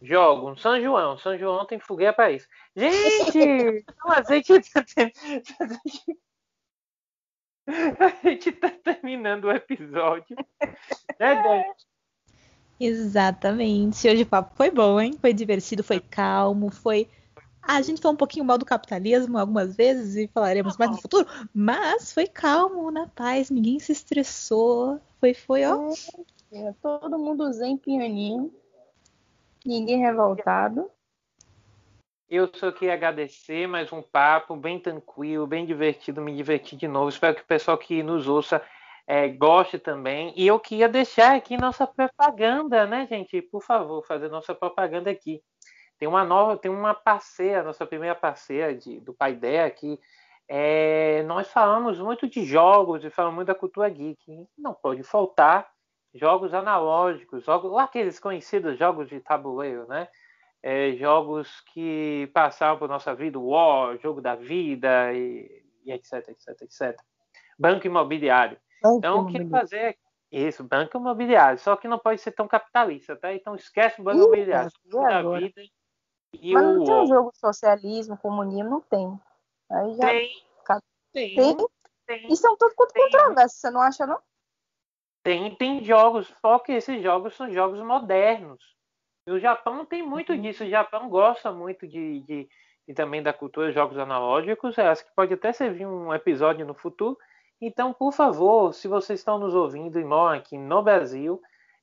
Jogo, 0.00 0.56
São 0.58 0.80
João. 0.80 1.16
São 1.18 1.36
João 1.38 1.66
tem 1.66 1.80
fogueira 1.80 2.12
para 2.12 2.30
isso. 2.30 2.46
Gente! 2.76 3.38
então 3.88 4.12
a 4.12 4.22
gente 4.22 4.60
tá 4.70 4.84
A 8.00 8.08
gente 8.22 8.52
tá 8.52 8.70
terminando 8.70 9.44
o 9.44 9.50
episódio. 9.50 10.36
Né, 11.18 11.42
Dani? 11.42 11.64
Exatamente. 12.78 14.08
Hoje 14.08 14.22
o 14.22 14.26
papo 14.26 14.54
foi 14.54 14.70
bom, 14.70 15.00
hein? 15.00 15.18
Foi 15.20 15.32
divertido, 15.32 15.82
foi 15.82 15.98
calmo, 15.98 16.70
foi. 16.70 17.08
Ah, 17.70 17.76
a 17.76 17.82
gente 17.82 18.00
falou 18.00 18.14
um 18.14 18.16
pouquinho 18.16 18.46
mal 18.46 18.56
do 18.56 18.64
capitalismo 18.64 19.36
algumas 19.36 19.76
vezes 19.76 20.16
e 20.16 20.26
falaremos 20.26 20.78
mais 20.78 20.90
no 20.90 21.02
futuro, 21.02 21.28
mas 21.54 22.14
foi 22.14 22.26
calmo, 22.26 22.90
na 22.90 23.06
paz, 23.08 23.50
ninguém 23.50 23.78
se 23.78 23.92
estressou. 23.92 24.98
Foi, 25.20 25.34
foi, 25.34 25.66
ó. 25.66 25.92
É, 26.50 26.72
Todo 26.80 27.18
mundo 27.18 27.52
zen 27.52 27.76
pianinho. 27.76 28.50
Ninguém 29.66 29.98
revoltado. 29.98 30.90
Eu 32.26 32.50
só 32.54 32.72
queria 32.72 32.94
agradecer 32.94 33.68
mais 33.68 33.92
um 33.92 34.00
papo 34.00 34.56
bem 34.56 34.80
tranquilo, 34.80 35.46
bem 35.46 35.66
divertido, 35.66 36.22
me 36.22 36.34
diverti 36.34 36.74
de 36.74 36.88
novo. 36.88 37.10
Espero 37.10 37.36
que 37.36 37.42
o 37.42 37.46
pessoal 37.46 37.76
que 37.76 38.02
nos 38.02 38.26
ouça 38.26 38.62
eh, 39.06 39.28
goste 39.28 39.78
também. 39.78 40.32
E 40.34 40.46
eu 40.46 40.58
queria 40.58 40.88
deixar 40.88 41.36
aqui 41.36 41.58
nossa 41.58 41.86
propaganda, 41.86 42.86
né, 42.86 43.06
gente? 43.10 43.42
Por 43.42 43.62
favor, 43.62 44.06
fazer 44.06 44.30
nossa 44.30 44.54
propaganda 44.54 45.10
aqui. 45.10 45.42
Tem 45.98 46.08
uma 46.08 46.24
nova, 46.24 46.56
tem 46.56 46.70
uma 46.70 46.94
parceira, 46.94 47.62
nossa 47.62 47.86
primeira 47.86 48.14
parceira 48.14 48.74
de, 48.74 49.00
do 49.00 49.12
Paideia 49.12 49.68
que 49.70 49.98
eh, 50.48 51.22
nós 51.26 51.48
falamos 51.48 51.98
muito 51.98 52.28
de 52.28 52.44
jogos 52.44 53.04
e 53.04 53.10
falamos 53.10 53.36
muito 53.36 53.48
da 53.48 53.54
cultura 53.54 53.88
geek. 53.88 54.46
Não 54.56 54.74
pode 54.74 55.02
faltar 55.02 55.68
jogos 56.14 56.54
analógicos, 56.54 57.44
jogos, 57.44 57.76
aqueles 57.76 58.18
conhecidos 58.18 58.78
jogos 58.78 59.08
de 59.08 59.20
tabuleiro, 59.20 59.86
né? 59.88 60.08
é, 60.62 60.92
jogos 60.92 61.60
que 61.72 62.30
passaram 62.32 62.78
por 62.78 62.88
nossa 62.88 63.14
vida, 63.14 63.38
War, 63.38 63.98
Jogo 63.98 64.20
da 64.20 64.34
Vida, 64.34 65.12
e, 65.12 65.64
e 65.84 65.92
etc, 65.92 66.28
etc, 66.28 66.62
etc. 66.62 67.00
Banco 67.58 67.86
imobiliário. 67.86 68.58
Então, 68.84 69.20
o 69.20 69.26
que 69.26 69.44
fazer? 69.46 69.96
Isso, 70.30 70.62
banco 70.62 70.98
imobiliário. 70.98 71.58
Só 71.58 71.74
que 71.76 71.88
não 71.88 71.98
pode 71.98 72.20
ser 72.20 72.32
tão 72.32 72.46
capitalista, 72.46 73.16
tá? 73.16 73.32
Então, 73.32 73.54
esquece 73.54 74.00
o 74.00 74.04
banco 74.04 74.18
Ih, 74.18 74.24
imobiliário. 74.24 74.70
Jogo 74.86 75.08
da 75.08 75.38
vida 75.38 75.62
e 76.32 76.54
Mas 76.54 76.64
o 76.64 76.74
não 76.74 76.84
tem 76.84 76.94
um 76.94 77.06
jogo 77.06 77.32
socialismo, 77.34 78.18
comunismo, 78.18 78.70
não 78.70 78.80
tem. 78.80 79.20
Aí 79.70 79.94
já 79.96 80.06
Tem, 80.06 80.30
tem, 81.12 81.34
tem. 81.34 81.56
tem, 82.06 82.26
E 82.30 82.36
são 82.36 82.56
tudo 82.56 82.74
quanto 82.74 82.92
Tem. 82.92 83.02
controverso, 83.04 83.56
você 83.56 83.70
não 83.70 83.80
acha, 83.80 84.06
não? 84.06 84.20
tem, 85.22 85.54
tem 85.56 85.84
jogos, 85.84 86.32
só 86.40 86.58
que 86.58 86.72
esses 86.72 87.02
jogos 87.02 87.34
são 87.36 87.50
jogos 87.50 87.80
modernos. 87.80 88.62
E 89.26 89.30
o 89.30 89.38
Japão 89.38 89.84
tem 89.84 90.02
muito 90.02 90.32
Uhum. 90.32 90.40
disso. 90.40 90.64
O 90.64 90.70
Japão 90.70 91.10
gosta 91.10 91.52
muito 91.52 91.86
de, 91.86 92.20
de, 92.20 92.48
de 92.86 92.94
também 92.94 93.22
da 93.22 93.32
cultura 93.32 93.68
de 93.68 93.74
jogos 93.74 93.98
analógicos. 93.98 94.78
Eu 94.78 94.86
acho 94.86 95.04
que 95.04 95.14
pode 95.14 95.34
até 95.34 95.52
servir 95.52 95.86
um 95.86 96.14
episódio 96.14 96.64
no 96.64 96.72
futuro. 96.72 97.18
Então, 97.60 97.92
por 97.92 98.12
favor, 98.12 98.72
se 98.72 98.88
vocês 98.88 99.20
estão 99.20 99.38
nos 99.38 99.54
ouvindo 99.54 100.00
e 100.00 100.04
moram 100.04 100.38
aqui 100.38 100.56
no 100.56 100.82
Brasil, 100.82 101.42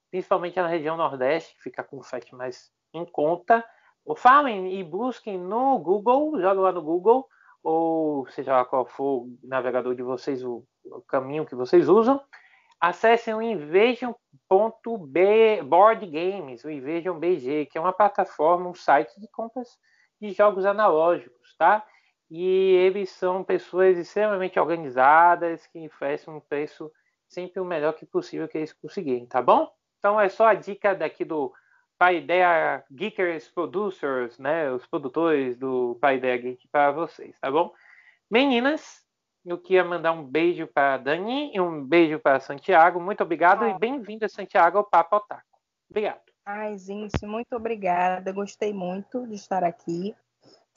principalmente 0.10 0.56
na 0.56 0.68
região 0.68 0.98
Nordeste, 0.98 1.54
que 1.56 1.62
fica 1.62 1.84
com 1.84 1.98
o 2.00 2.04
frete 2.04 2.34
mais 2.34 2.72
em 2.94 3.06
conta, 3.06 3.64
ou 4.06 4.16
falem 4.16 4.80
e 4.80 4.84
busquem 4.84 5.38
no 5.38 5.78
Google, 5.80 6.40
joga 6.40 6.62
lá 6.62 6.72
no 6.72 6.82
Google, 6.82 7.28
ou 7.64 8.26
seja 8.28 8.54
lá 8.54 8.64
qual 8.64 8.86
for 8.86 9.24
o 9.24 9.38
navegador 9.44 9.94
de 9.96 10.04
vocês, 10.04 10.44
o, 10.44 10.64
o 10.86 11.02
caminho 11.02 11.46
que 11.46 11.56
vocês 11.56 11.90
usam, 11.90 12.22
acessem 12.80 13.34
o 13.34 13.42
Invasion.board 13.42 16.06
Games, 16.06 16.64
o 16.64 16.70
Invasion 16.70 17.18
BG, 17.18 17.66
que 17.66 17.76
é 17.78 17.82
uma 17.82 17.92
plataforma, 17.92 18.70
um 18.70 18.76
site 18.76 19.20
de 19.20 19.28
compras 19.30 19.78
de 20.22 20.32
jogos 20.32 20.66
analógicos, 20.66 21.56
tá? 21.58 21.84
E 22.30 22.46
eles 22.46 23.10
são 23.10 23.44
pessoas 23.44 23.98
extremamente 23.98 24.60
organizadas 24.60 25.66
que 25.68 25.88
oferecem 25.88 26.34
um 26.34 26.40
preço 26.40 26.92
sempre 27.28 27.60
o 27.60 27.66
melhor 27.66 27.94
que 27.94 28.06
possível 28.06 28.48
que 28.48 28.60
eles 28.60 28.74
conseguirem, 28.74 29.26
tá 29.26 29.42
bom? 29.42 29.68
Então 29.98 30.20
é 30.20 30.30
só 30.30 30.46
a 30.48 30.54
dica 30.54 30.94
daqui 30.94 31.26
do 31.26 31.52
Paideia 31.98 32.84
Geekers 32.92 33.50
Producers, 33.50 34.38
né? 34.38 34.70
Os 34.72 34.86
produtores 34.86 35.58
do 35.58 35.98
Paideia 36.02 36.38
Geek 36.38 36.68
para 36.68 36.92
vocês, 36.92 37.36
tá 37.40 37.50
bom? 37.50 37.74
Meninas, 38.30 39.02
eu 39.46 39.58
queria 39.58 39.84
mandar 39.84 40.12
um 40.12 40.24
beijo 40.24 40.68
para 40.68 40.98
Dani 40.98 41.52
e 41.54 41.60
um 41.62 41.84
beijo 41.84 42.20
para 42.20 42.40
Santiago. 42.40 43.00
Muito 43.00 43.22
obrigado 43.24 43.64
Ah. 43.64 43.70
e 43.70 43.80
bem-vindo, 43.80 44.28
Santiago, 44.30 44.78
ao 44.80 44.84
Papo 44.84 45.18
Otaku. 45.18 45.44
Obrigado. 45.90 46.22
Ai, 46.46 46.78
gente, 46.78 47.26
muito 47.26 47.56
obrigada. 47.56 48.32
Gostei 48.32 48.74
muito 48.74 49.26
de 49.28 49.36
estar 49.36 49.64
aqui. 49.64 50.16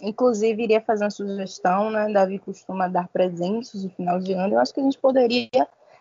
Inclusive, 0.01 0.63
iria 0.63 0.81
fazer 0.81 1.05
uma 1.05 1.11
sugestão, 1.11 1.91
né? 1.91 2.13
Davi 2.13 2.39
costuma 2.39 2.87
dar 2.87 3.09
presentes 3.09 3.83
no 3.83 3.91
final 3.91 4.21
de 4.21 4.33
ano. 4.33 4.55
Eu 4.55 4.61
acho 4.61 4.73
que 4.73 4.81
a 4.81 4.83
gente 4.85 4.99
poderia 4.99 5.49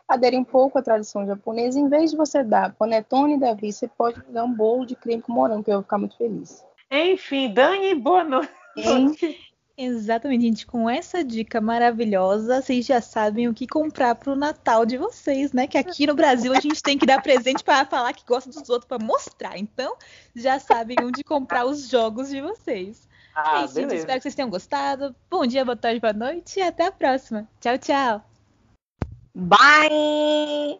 aderir 0.07 0.39
um 0.39 0.43
pouco 0.43 0.77
à 0.77 0.81
tradição 0.81 1.25
japonesa. 1.25 1.79
Em 1.79 1.89
vez 1.89 2.11
de 2.11 2.17
você 2.17 2.43
dar 2.43 2.73
panetone, 2.73 3.39
Davi, 3.39 3.71
você 3.73 3.87
pode 3.87 4.21
dar 4.29 4.43
um 4.45 4.53
bolo 4.53 4.85
de 4.85 4.95
creme 4.95 5.21
com 5.21 5.33
morango, 5.33 5.63
que 5.63 5.69
eu 5.69 5.75
vou 5.75 5.83
ficar 5.83 5.97
muito 5.97 6.17
feliz. 6.17 6.63
Enfim, 6.89 7.53
Dani, 7.53 7.93
boa 7.95 8.23
noite. 8.23 8.51
Hein? 8.77 9.15
Exatamente, 9.79 10.41
gente. 10.41 10.65
Com 10.65 10.89
essa 10.89 11.23
dica 11.23 11.61
maravilhosa, 11.61 12.61
vocês 12.61 12.83
já 12.83 12.99
sabem 12.99 13.47
o 13.47 13.53
que 13.53 13.67
comprar 13.67 14.15
pro 14.15 14.35
Natal 14.35 14.87
de 14.87 14.97
vocês, 14.97 15.53
né? 15.53 15.67
Que 15.67 15.77
aqui 15.77 16.07
no 16.07 16.15
Brasil 16.15 16.51
a 16.51 16.59
gente 16.59 16.81
tem 16.81 16.97
que 16.97 17.05
dar 17.05 17.21
presente 17.21 17.63
para 17.63 17.85
falar 17.85 18.11
que 18.13 18.25
gosta 18.25 18.49
dos 18.49 18.67
outros, 18.69 18.87
para 18.87 18.97
mostrar. 18.97 19.55
Então, 19.55 19.95
já 20.35 20.57
sabem 20.57 20.97
onde 21.03 21.23
comprar 21.23 21.65
os 21.67 21.87
jogos 21.89 22.29
de 22.29 22.41
vocês. 22.41 23.07
é 23.35 23.39
Ah, 23.39 23.65
isso, 23.65 23.75
gente. 23.75 23.93
Espero 23.93 24.17
que 24.17 24.23
vocês 24.23 24.33
tenham 24.33 24.49
gostado. 24.49 25.15
Bom 25.29 25.45
dia, 25.45 25.63
boa 25.63 25.77
tarde, 25.77 25.99
boa 25.99 26.13
noite 26.13 26.57
e 26.57 26.63
até 26.63 26.87
a 26.87 26.91
próxima. 26.91 27.47
Tchau, 27.61 27.77
tchau. 27.77 28.36
Bye! 29.37 30.77